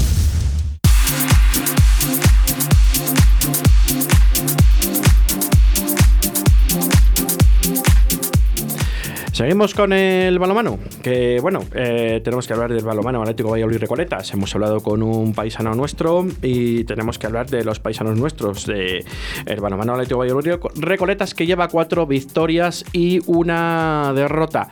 Seguimos 9.36 9.74
con 9.74 9.92
el 9.92 10.40
balomano, 10.40 10.80
que 11.04 11.40
bueno, 11.42 11.60
eh, 11.74 12.22
tenemos 12.24 12.48
que 12.48 12.54
hablar 12.54 12.74
del 12.74 12.86
balomano 12.86 13.20
Atlético 13.22 13.50
Valladolid 13.50 13.80
Recoletas. 13.80 14.32
Hemos 14.32 14.56
hablado 14.56 14.80
con 14.80 15.04
un 15.04 15.34
paisano 15.34 15.76
nuestro 15.76 16.26
y 16.42 16.86
tenemos 16.86 17.20
que 17.20 17.28
hablar 17.28 17.50
de 17.50 17.66
los 17.66 17.82
paisanos 17.82 18.18
nuestros, 18.18 18.66
de 18.66 19.04
el 19.46 19.60
balomano 19.60 19.92
Atlético 19.92 20.20
Valladolid 20.20 20.54
Recoletas 20.76 21.34
que 21.34 21.46
lleva 21.46 21.68
cuatro 21.68 22.08
victorias 22.08 22.86
y 22.94 23.20
una 23.26 24.14
derrota. 24.16 24.70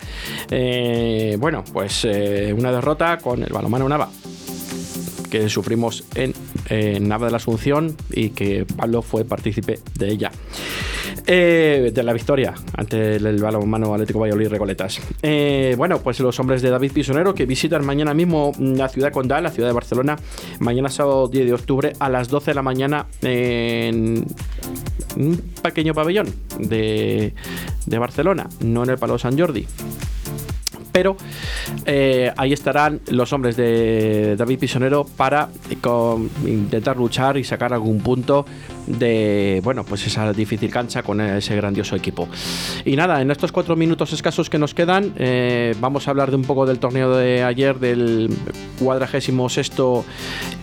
Eh, 0.50 1.36
bueno, 1.42 1.66
pues 1.74 2.06
eh, 2.06 2.56
una 2.58 2.72
derrota 2.72 3.18
con 3.18 3.44
el 3.44 3.52
balomano 3.52 3.90
Nava 3.90 4.08
que 5.30 5.50
sufrimos 5.50 6.06
en, 6.16 6.34
en 6.70 7.10
Nava 7.10 7.26
de 7.26 7.32
la 7.32 7.38
Asunción 7.38 7.98
y 8.12 8.30
que 8.30 8.66
Pablo 8.78 9.02
fue 9.02 9.26
partícipe 9.26 9.80
de 9.96 10.08
ella. 10.08 10.32
Eh, 11.26 11.92
de 11.94 12.04
la 12.04 12.14
victoria 12.14 12.54
ante 12.76 13.16
el, 13.16 13.26
el 13.26 13.42
balonmano 13.42 13.94
Atlético 13.94 14.20
Valladolid 14.20 14.50
Recoletas. 14.50 15.00
Eh, 15.22 15.76
bueno, 15.78 16.00
pues 16.00 16.20
los 16.20 16.40
hombres 16.40 16.62
de 16.62 16.70
David 16.70 16.92
Pisonero 16.92 17.34
que 17.34 17.46
visitan 17.46 17.86
mañana 17.86 18.14
mismo 18.14 18.52
la 18.60 18.90
ciudad 18.90 19.12
condal, 19.12 19.44
la 19.44 19.52
ciudad 19.52 19.70
de 19.70 19.74
Barcelona, 19.74 20.18
mañana 20.60 20.90
sábado 20.90 21.28
10 21.28 21.46
de 21.46 21.54
octubre 21.54 21.94
a 22.00 22.10
las 22.10 22.28
12 22.28 22.52
de 22.52 22.56
la 22.56 22.62
mañana 22.62 23.06
en 23.22 24.26
un 25.16 25.38
pequeño 25.62 25.94
pabellón 25.94 26.28
de, 26.60 27.34
de 27.86 27.98
Barcelona, 27.98 28.50
no 28.62 28.84
en 28.84 28.90
el 28.90 28.98
Palau 28.98 29.20
San 29.20 29.38
Jordi 29.38 29.66
pero 30.94 31.18
eh, 31.86 32.32
ahí 32.38 32.54
estarán 32.54 33.02
los 33.10 33.34
hombres 33.34 33.58
de 33.58 34.36
David 34.38 34.60
Pisonero 34.60 35.06
para 35.18 35.50
eh, 35.70 35.76
intentar 36.46 36.96
luchar 36.96 37.36
y 37.38 37.44
sacar 37.44 37.74
algún 37.74 38.00
punto 38.00 38.46
de 38.88 39.60
bueno 39.64 39.84
pues 39.84 40.06
esa 40.06 40.32
difícil 40.32 40.70
cancha 40.72 41.04
con 41.04 41.20
ese 41.20 41.56
grandioso 41.56 41.96
equipo. 41.96 42.30
Y 42.86 42.96
nada 42.96 43.22
en 43.22 43.32
estos 43.32 43.52
cuatro 43.52 43.76
minutos 43.76 44.14
escasos 44.14 44.50
que 44.50 44.60
nos 44.60 44.74
quedan 44.74 45.14
eh, 45.18 45.76
vamos 45.82 46.08
a 46.08 46.12
hablar 46.12 46.30
de 46.30 46.38
un 46.38 46.44
poco 46.44 46.66
del 46.66 46.80
torneo 46.80 47.16
de 47.18 47.44
ayer 47.44 47.80
del 47.80 48.30
cuadragésimo 48.80 49.50
sexto 49.50 50.06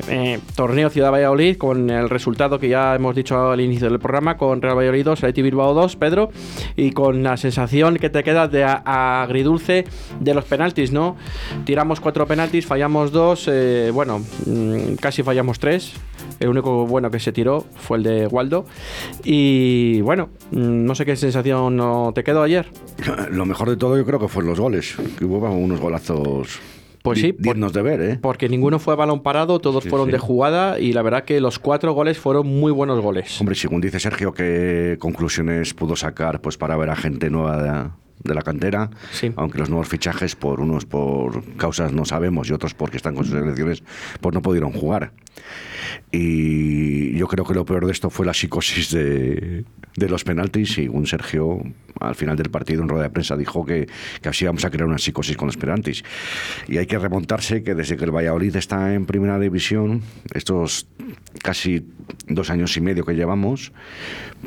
eh, 0.09 0.41
torneo 0.55 0.91
Ciudad 0.91 1.13
Valladolid 1.13 1.57
con 1.57 1.91
el 1.91 2.09
resultado 2.09 2.59
que 2.59 2.69
ya 2.69 2.95
hemos 2.95 3.15
dicho 3.15 3.51
al 3.51 3.61
inicio 3.61 3.89
del 3.89 3.99
programa 3.99 4.37
con 4.37 4.63
Real 4.63 4.77
Valladolid 4.77 5.05
2 5.05 5.19
Athletic 5.19 5.45
Bilbao 5.45 5.75
2 5.75 5.97
Pedro 5.97 6.31
y 6.77 6.93
con 6.93 7.23
la 7.23 7.37
sensación 7.37 7.97
que 7.97 8.11
te 8.11 8.23
queda 8.23 8.49
de 8.49 8.65
agridulce 8.65 9.85
de 10.21 10.35
los 10.35 10.45
penaltis 10.45 10.93
no 10.93 11.17
tiramos 11.65 12.01
cuatro 12.01 12.27
penaltis 12.27 12.67
fallamos 12.67 13.13
dos 13.13 13.49
eh, 13.49 13.91
bueno 13.93 14.21
mm, 14.47 14.95
casi 15.01 15.23
fallamos 15.23 15.59
tres. 15.59 15.93
El 16.39 16.49
único 16.49 16.87
bueno 16.87 17.11
que 17.11 17.21
se 17.21 17.33
tiró 17.33 17.67
fue 17.77 17.99
el 17.99 18.03
de 18.03 18.27
Waldo. 18.27 18.65
Y 19.25 20.01
bueno 20.03 20.31
mm, 20.51 20.85
no 20.85 20.95
sé 20.95 21.05
qué 21.05 21.17
sensación 21.17 21.81
te 22.15 22.25
quedó 22.25 22.43
ayer. 22.43 22.69
Lo 23.31 23.47
mejor 23.47 23.71
de 23.71 23.77
todo 23.77 23.97
yo 23.97 24.05
creo 24.05 24.19
que 24.19 24.29
fueron 24.29 24.51
los 24.51 24.61
goles, 24.61 24.97
que 25.19 25.25
hubo 25.25 25.39
unos 25.51 25.81
golazos 25.81 26.61
Pues 27.03 27.19
sí, 27.21 27.33
por- 27.33 27.43
dignos 27.55 27.73
de 27.73 27.83
ver, 27.83 28.01
¿eh? 28.03 28.19
porque 28.21 28.49
ninguno 28.49 28.79
fue 28.79 28.93
a 28.93 28.97
balón 28.97 29.23
parado, 29.23 29.59
todos 29.59 29.85
Sí, 29.85 29.89
fueron 29.91 30.09
sí. 30.09 30.13
de 30.13 30.19
jugada 30.19 30.79
y 30.79 30.93
la 30.93 31.01
verdad 31.03 31.25
que 31.25 31.41
los 31.41 31.59
cuatro 31.59 31.93
goles 31.93 32.19
fueron 32.19 32.47
muy 32.47 32.73
buenos 32.73 33.01
goles. 33.01 33.41
Hombre, 33.41 33.55
según 33.55 33.81
dice 33.81 33.99
Sergio, 34.01 34.33
¿qué 34.35 34.97
conclusiones 35.01 35.73
pudo 35.75 35.97
sacar 35.97 36.41
pues 36.41 36.59
para 36.59 36.77
ver 36.77 36.91
a 36.91 36.97
gente 36.97 37.31
nueva 37.31 37.63
de, 37.63 37.91
de 38.29 38.35
la 38.35 38.43
cantera? 38.43 38.91
Sí. 39.13 39.33
Aunque 39.37 39.59
los 39.59 39.71
nuevos 39.71 39.89
fichajes, 39.89 40.37
por 40.37 40.61
unos 40.61 40.85
por 40.85 41.43
causas 41.57 41.93
no 41.93 42.05
sabemos 42.05 42.51
y 42.51 42.53
otros 42.53 42.75
porque 42.75 42.99
están 42.99 43.15
con 43.15 43.25
sus 43.25 43.35
elecciones, 43.35 43.83
pues 44.21 44.35
no 44.35 44.43
pudieron 44.43 44.73
jugar. 44.73 45.13
Y 46.13 47.17
yo 47.17 47.27
creo 47.29 47.45
que 47.45 47.55
lo 47.55 47.65
peor 47.65 47.87
de 47.87 47.93
esto 47.93 48.11
fue 48.11 48.27
la 48.27 48.35
psicosis 48.35 48.91
de, 48.91 49.65
de 49.97 50.09
los 50.09 50.25
penaltis. 50.25 50.77
Un 50.91 51.07
Sergio, 51.07 51.63
al 52.01 52.15
final 52.15 52.37
del 52.37 52.51
partido, 52.51 52.83
en 52.83 52.89
rueda 52.89 53.05
de 53.05 53.11
prensa, 53.11 53.37
dijo 53.37 53.65
que, 53.65 53.87
que 54.21 54.29
así 54.29 54.45
vamos 54.45 54.65
a 54.65 54.71
crear 54.71 54.87
una 54.87 54.99
psicosis 54.99 55.37
con 55.37 55.47
los 55.47 55.57
penaltis. 55.57 56.03
Y 56.69 56.79
hay 56.79 56.87
que 56.87 56.99
remontarse 56.99 57.63
que 57.63 57.75
desde 57.75 57.97
que 57.97 58.05
el 58.05 58.11
Valladolid 58.11 58.57
está 58.57 58.95
en 58.95 59.07
primera 59.07 59.39
división, 59.39 60.03
estos 60.35 60.89
casi 61.43 61.87
dos 62.27 62.51
años 62.51 62.77
y 62.77 62.81
medio 62.81 63.05
que 63.05 63.15
llevamos, 63.15 63.73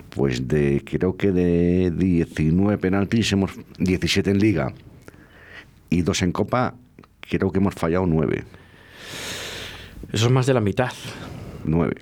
pues 0.10 0.48
de 0.48 0.84
creo 0.86 1.16
que 1.16 1.32
de 1.32 1.92
19 1.92 2.78
penaltis 2.78 3.32
hemos 3.32 3.52
17 3.78 4.32
en 4.32 4.40
liga 4.40 4.74
y 5.90 6.02
dos 6.02 6.22
en 6.22 6.32
copa, 6.32 6.76
creo 7.22 7.52
que 7.52 7.60
hemos 7.60 7.76
fallado 7.76 8.06
9. 8.06 8.44
Eso 10.12 10.26
es 10.26 10.32
más 10.32 10.46
de 10.46 10.54
la 10.54 10.62
mitad. 10.62 10.92
9. 11.66 11.96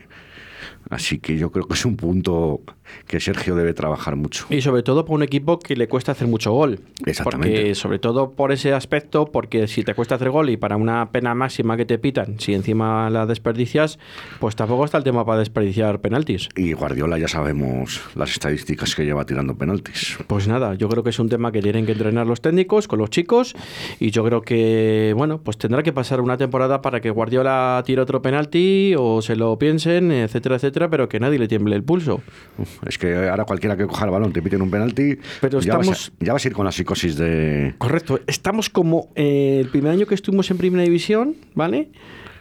Así 0.89 1.19
que 1.19 1.37
yo 1.37 1.51
creo 1.51 1.67
que 1.67 1.75
es 1.75 1.85
un 1.85 1.95
punto 1.95 2.61
que 3.08 3.19
Sergio 3.19 3.56
debe 3.56 3.73
trabajar 3.73 4.15
mucho. 4.15 4.45
Y 4.49 4.62
sobre 4.62 4.84
todo 4.84 5.06
por 5.06 5.15
un 5.15 5.23
equipo 5.23 5.60
que 5.60 5.75
le 5.75 5.88
cuesta 5.88 6.12
hacer 6.12 6.27
mucho 6.27 6.51
gol. 6.51 6.80
Exactamente. 7.06 7.56
Porque 7.56 7.75
sobre 7.75 7.99
todo 7.99 8.32
por 8.32 8.51
ese 8.51 8.73
aspecto, 8.73 9.25
porque 9.25 9.67
si 9.67 9.84
te 9.84 9.93
cuesta 9.93 10.15
hacer 10.15 10.30
gol 10.30 10.49
y 10.49 10.58
para 10.58 10.77
una 10.77 11.12
pena 11.12 11.36
máxima 11.36 11.77
que 11.77 11.86
te 11.86 11.97
pitan, 11.97 12.39
si 12.39 12.54
encima 12.54 13.10
la 13.10 13.25
desperdicias, 13.25 13.99
pues 14.39 14.56
tampoco 14.56 14.86
está 14.86 14.97
el 14.97 15.04
tema 15.04 15.25
para 15.25 15.39
desperdiciar 15.39 16.01
penaltis. 16.01 16.49
Y 16.56 16.73
Guardiola 16.73 17.17
ya 17.17 17.27
sabemos 17.27 18.01
las 18.15 18.32
estadísticas 18.32 18.95
que 18.95 19.06
lleva 19.06 19.25
tirando 19.25 19.58
penaltis. 19.58 20.17
Pues 20.27 20.47
nada, 20.47 20.75
yo 20.75 20.89
creo 20.89 21.04
que 21.04 21.10
es 21.10 21.19
un 21.19 21.30
tema 21.30 21.51
que 21.51 21.62
tienen 21.62 21.86
que 21.86 21.91
entrenar 21.93 22.27
los 22.27 22.41
técnicos 22.41 22.88
con 22.88 22.99
los 22.99 23.10
chicos 23.10 23.54
y 23.99 24.12
yo 24.12 24.23
creo 24.23 24.41
que, 24.41 25.13
bueno, 25.15 25.41
pues 25.41 25.58
tendrá 25.58 25.84
que 25.84 25.93
pasar 25.93 26.21
una 26.21 26.38
temporada 26.38 26.82
para 26.82 27.01
que 27.01 27.10
Guardiola 27.10 27.82
tire 27.86 28.01
otro 28.01 28.21
penalti 28.21 28.93
o 28.97 29.21
se 29.21 29.36
lo 29.36 29.58
piensen, 29.58 30.12
etcétera, 30.12 30.56
etcétera, 30.56 30.89
pero 30.89 31.10
que 31.10 31.19
nadie 31.19 31.39
le 31.39 31.47
tiemble 31.47 31.75
el 31.75 31.84
pulso. 31.84 32.21
Uf, 32.58 32.81
es 32.88 32.98
que 32.98 33.30
ahora 33.30 33.46
cualquiera 33.46 33.78
que 33.78 33.86
coja 33.86 34.06
el 34.06 34.12
balón 34.12 34.34
te 34.34 34.41
piten 34.41 34.62
un 34.62 34.72
penalti, 34.72 35.17
Pero 35.39 35.60
ya, 35.60 35.78
vas 35.78 35.89
a, 35.89 36.24
ya 36.24 36.34
vas 36.34 36.46
a 36.46 36.48
ir 36.48 36.54
con 36.54 36.65
la 36.65 36.72
psicosis 36.72 37.17
de... 37.17 37.76
Correcto, 37.78 38.20
estamos 38.28 38.70
como 38.70 39.10
eh, 39.15 39.60
el 39.62 39.70
primer 39.70 39.91
año 39.91 40.06
que 40.06 40.15
estuvimos 40.15 40.50
en 40.52 40.58
Primera 40.58 40.84
División, 40.84 41.36
¿vale? 41.56 41.89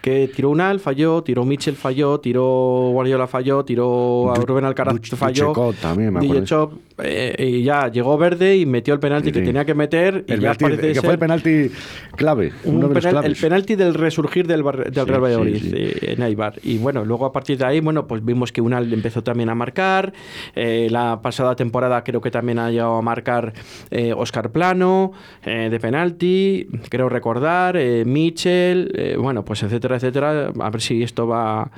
Que 0.01 0.27
tiró 0.35 0.49
Unal, 0.49 0.79
falló, 0.79 1.21
tiró 1.21 1.45
Mitchell, 1.45 1.75
falló, 1.75 2.19
tiró 2.19 2.89
Guardiola, 2.91 3.27
falló, 3.27 3.63
tiró 3.63 4.31
a 4.31 4.35
Rubén 4.35 4.65
Alcaraz, 4.65 4.95
falló. 5.15 5.53
También, 5.79 6.11
me 6.11 6.19
DJ 6.21 6.31
acuerdo. 6.31 6.45
Chop, 6.47 6.73
eh, 7.03 7.35
y 7.37 7.63
ya 7.63 7.87
llegó 7.87 8.17
Verde 8.17 8.57
y 8.57 8.65
metió 8.65 8.95
el 8.95 8.99
penalti 8.99 9.31
que 9.31 9.39
Sí. 9.41 9.45
tenía 9.45 9.63
que 9.63 9.75
meter. 9.75 10.25
Y 10.27 10.33
El 10.33 10.39
ya 10.39 10.53
penalti- 10.53 10.59
parece 10.63 10.87
que 10.87 10.93
ser 10.95 11.03
fue 11.03 11.13
el 11.13 11.19
penalti 11.19 11.71
clave, 12.15 12.51
un 12.63 12.77
uno 12.77 12.87
de 12.87 12.95
los 12.95 13.05
penal- 13.05 13.25
el 13.25 13.35
penalti 13.35 13.75
del 13.75 13.93
resurgir 13.93 14.47
del, 14.47 14.63
Bar- 14.63 14.91
del 14.91 15.03
Sí, 15.05 15.09
Real 15.09 15.21
Valladolid 15.23 15.73
eh, 15.75 16.13
en 16.17 16.23
Eibar. 16.23 16.55
Y 16.63 16.79
bueno, 16.79 17.05
luego 17.05 17.27
a 17.27 17.31
partir 17.31 17.59
de 17.59 17.65
ahí, 17.65 17.79
bueno, 17.79 18.07
pues 18.07 18.25
vimos 18.25 18.51
que 18.51 18.61
Unal 18.61 18.91
empezó 18.91 19.21
también 19.23 19.49
a 19.49 19.55
marcar. 19.55 20.13
eh, 20.55 20.87
la 20.89 21.21
pasada 21.21 21.55
temporada 21.55 22.03
creo 22.03 22.21
que 22.21 22.31
también 22.31 22.57
ha 22.57 22.71
llegado 22.71 22.95
a 22.95 23.01
marcar 23.03 23.53
eh, 23.91 24.13
Oscar 24.17 24.51
Plano 24.51 25.11
eh, 25.45 25.67
de 25.69 25.79
penalti, 25.79 26.67
creo 26.89 27.07
recordar, 27.07 27.77
Mitchell, 28.05 29.15
bueno, 29.19 29.43
pues 29.45 29.61
etcétera, 29.63 29.90
etcétera. 29.95 30.51
A 30.59 30.69
ver 30.69 30.81
si 30.81 31.03
esto 31.03 31.27
va 31.27 31.71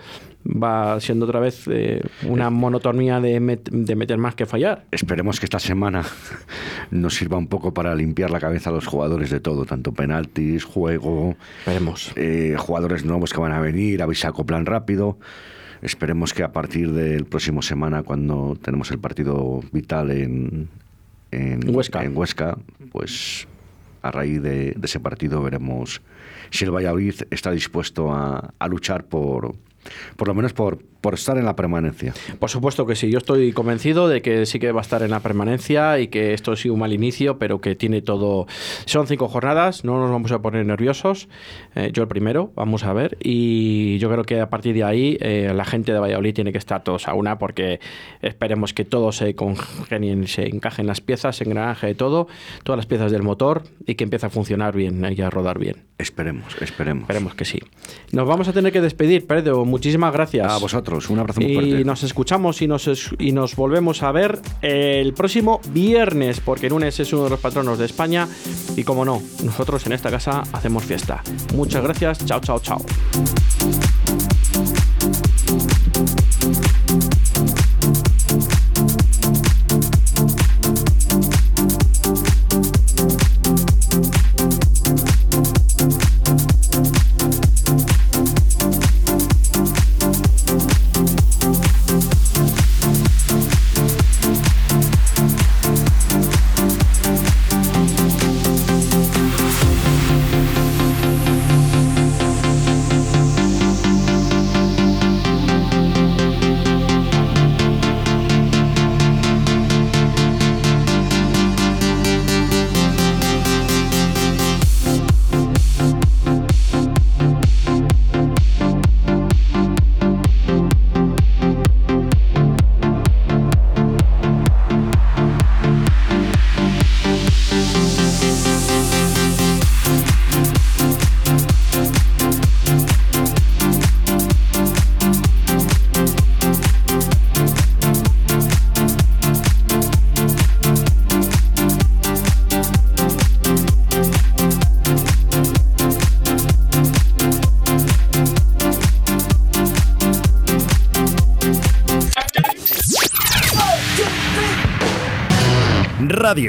va 0.45 0.99
siendo 0.99 1.23
otra 1.25 1.39
vez 1.39 1.69
eh, 1.71 2.01
una 2.27 2.49
monotonía 2.49 3.21
de, 3.21 3.39
met- 3.39 3.69
de 3.69 3.95
meter 3.95 4.17
más 4.17 4.35
que 4.35 4.45
fallar. 4.45 4.83
Esperemos 4.91 5.39
que 5.39 5.45
esta 5.45 5.59
semana 5.59 6.03
nos 6.91 7.15
sirva 7.15 7.37
un 7.37 7.47
poco 7.47 7.73
para 7.73 7.95
limpiar 7.95 8.29
la 8.29 8.41
cabeza 8.41 8.69
a 8.69 8.73
los 8.73 8.85
jugadores 8.85 9.29
de 9.29 9.39
todo, 9.39 9.63
tanto 9.65 9.93
penaltis, 9.93 10.65
juego, 10.65 11.37
Veremos. 11.65 12.11
eh, 12.17 12.55
jugadores 12.57 13.05
nuevos 13.05 13.31
que 13.31 13.39
van 13.39 13.53
a 13.53 13.61
venir, 13.61 14.01
a 14.01 14.05
ver 14.05 14.15
si 14.17 14.23
se 14.23 14.27
acoplan 14.27 14.65
rápido. 14.65 15.17
Esperemos 15.81 16.33
que 16.33 16.43
a 16.43 16.51
partir 16.51 16.91
del 16.91 17.23
próximo 17.25 17.61
semana, 17.61 18.03
cuando 18.03 18.57
tenemos 18.61 18.91
el 18.91 18.99
partido 18.99 19.61
vital 19.71 20.11
en, 20.11 20.67
en 21.31 21.73
Huesca. 21.73 22.03
en 22.03 22.17
Huesca, 22.17 22.57
pues 22.91 23.47
a 24.03 24.11
raíz 24.11 24.41
de, 24.41 24.77
ese 24.83 24.99
partido 24.99 25.41
veremos 25.41 26.01
si 26.51 26.65
el 26.65 26.71
Valladolid 26.71 27.15
está 27.31 27.51
dispuesto 27.51 28.13
a, 28.13 28.53
a 28.59 28.67
luchar 28.67 29.05
por, 29.05 29.55
por 30.15 30.27
lo 30.27 30.35
menos 30.35 30.53
por, 30.53 30.79
por 31.03 31.15
estar 31.15 31.37
en 31.37 31.43
la 31.43 31.57
permanencia. 31.57 32.13
Por 32.39 32.49
supuesto 32.49 32.85
que 32.85 32.95
sí, 32.95 33.11
yo 33.11 33.17
estoy 33.17 33.51
convencido 33.51 34.07
de 34.07 34.21
que 34.21 34.45
sí 34.45 34.57
que 34.57 34.71
va 34.71 34.79
a 34.79 34.83
estar 34.83 35.03
en 35.03 35.11
la 35.11 35.19
permanencia 35.19 35.99
y 35.99 36.07
que 36.07 36.33
esto 36.33 36.53
ha 36.53 36.55
sido 36.55 36.75
un 36.75 36.79
mal 36.79 36.93
inicio, 36.93 37.37
pero 37.37 37.59
que 37.59 37.75
tiene 37.75 38.01
todo... 38.01 38.47
Son 38.85 39.05
cinco 39.05 39.27
jornadas, 39.27 39.83
no 39.83 39.99
nos 39.99 40.09
vamos 40.09 40.31
a 40.31 40.41
poner 40.41 40.65
nerviosos, 40.65 41.27
eh, 41.75 41.89
yo 41.91 42.03
el 42.03 42.07
primero, 42.07 42.53
vamos 42.55 42.85
a 42.85 42.93
ver, 42.93 43.17
y 43.21 43.97
yo 43.97 44.09
creo 44.09 44.23
que 44.23 44.39
a 44.39 44.49
partir 44.49 44.73
de 44.73 44.85
ahí 44.85 45.17
eh, 45.19 45.51
la 45.53 45.65
gente 45.65 45.91
de 45.91 45.99
Valladolid 45.99 46.33
tiene 46.33 46.53
que 46.53 46.57
estar 46.57 46.85
todos 46.85 47.09
a 47.09 47.13
una 47.15 47.37
porque 47.37 47.81
esperemos 48.21 48.73
que 48.73 48.85
todo 48.85 49.11
se 49.11 49.35
congenien, 49.35 50.25
se 50.29 50.47
encajen 50.47 50.87
las 50.87 51.01
piezas, 51.01 51.35
se 51.35 51.43
engranaje 51.43 51.87
de 51.87 51.95
todo, 51.95 52.29
todas 52.63 52.77
las 52.77 52.85
piezas 52.85 53.11
del 53.11 53.23
motor 53.23 53.63
y 53.85 53.95
que 53.95 54.05
empiece 54.05 54.27
a 54.27 54.29
funcionar 54.29 54.73
bien 54.73 55.05
y 55.13 55.21
a 55.21 55.29
rodar 55.29 55.59
bien. 55.59 55.83
Esperemos, 55.97 56.55
esperemos. 56.59 57.03
Esperemos 57.03 57.35
que 57.35 57.45
sí. 57.45 57.59
Nos 58.11 58.27
vamos 58.27 58.47
a 58.47 58.53
tener 58.53 58.73
que 58.73 58.81
despedir, 58.81 59.25
Pedro. 59.25 59.63
Muchísimas 59.63 60.11
gracias. 60.11 60.51
A 60.51 60.57
vosotros, 60.57 60.92
un 61.09 61.19
abrazo 61.19 61.41
muy 61.41 61.51
Y 61.51 61.55
fuerte. 61.55 61.85
nos 61.85 62.03
escuchamos 62.03 62.61
y 62.61 62.67
nos, 62.67 62.87
es- 62.87 63.09
y 63.19 63.31
nos 63.31 63.55
volvemos 63.55 64.03
a 64.03 64.11
ver 64.11 64.39
el 64.61 65.13
próximo 65.13 65.59
viernes, 65.71 66.39
porque 66.39 66.69
Nunes 66.69 66.99
es 66.99 67.11
uno 67.13 67.25
de 67.25 67.29
los 67.31 67.39
patronos 67.39 67.77
de 67.79 67.85
España. 67.85 68.27
Y 68.75 68.83
como 68.83 69.05
no, 69.05 69.21
nosotros 69.43 69.85
en 69.85 69.93
esta 69.93 70.09
casa 70.11 70.43
hacemos 70.53 70.83
fiesta. 70.83 71.21
Muchas 71.55 71.83
gracias. 71.83 72.25
Chao, 72.25 72.39
chao, 72.39 72.59
chao. 72.59 72.81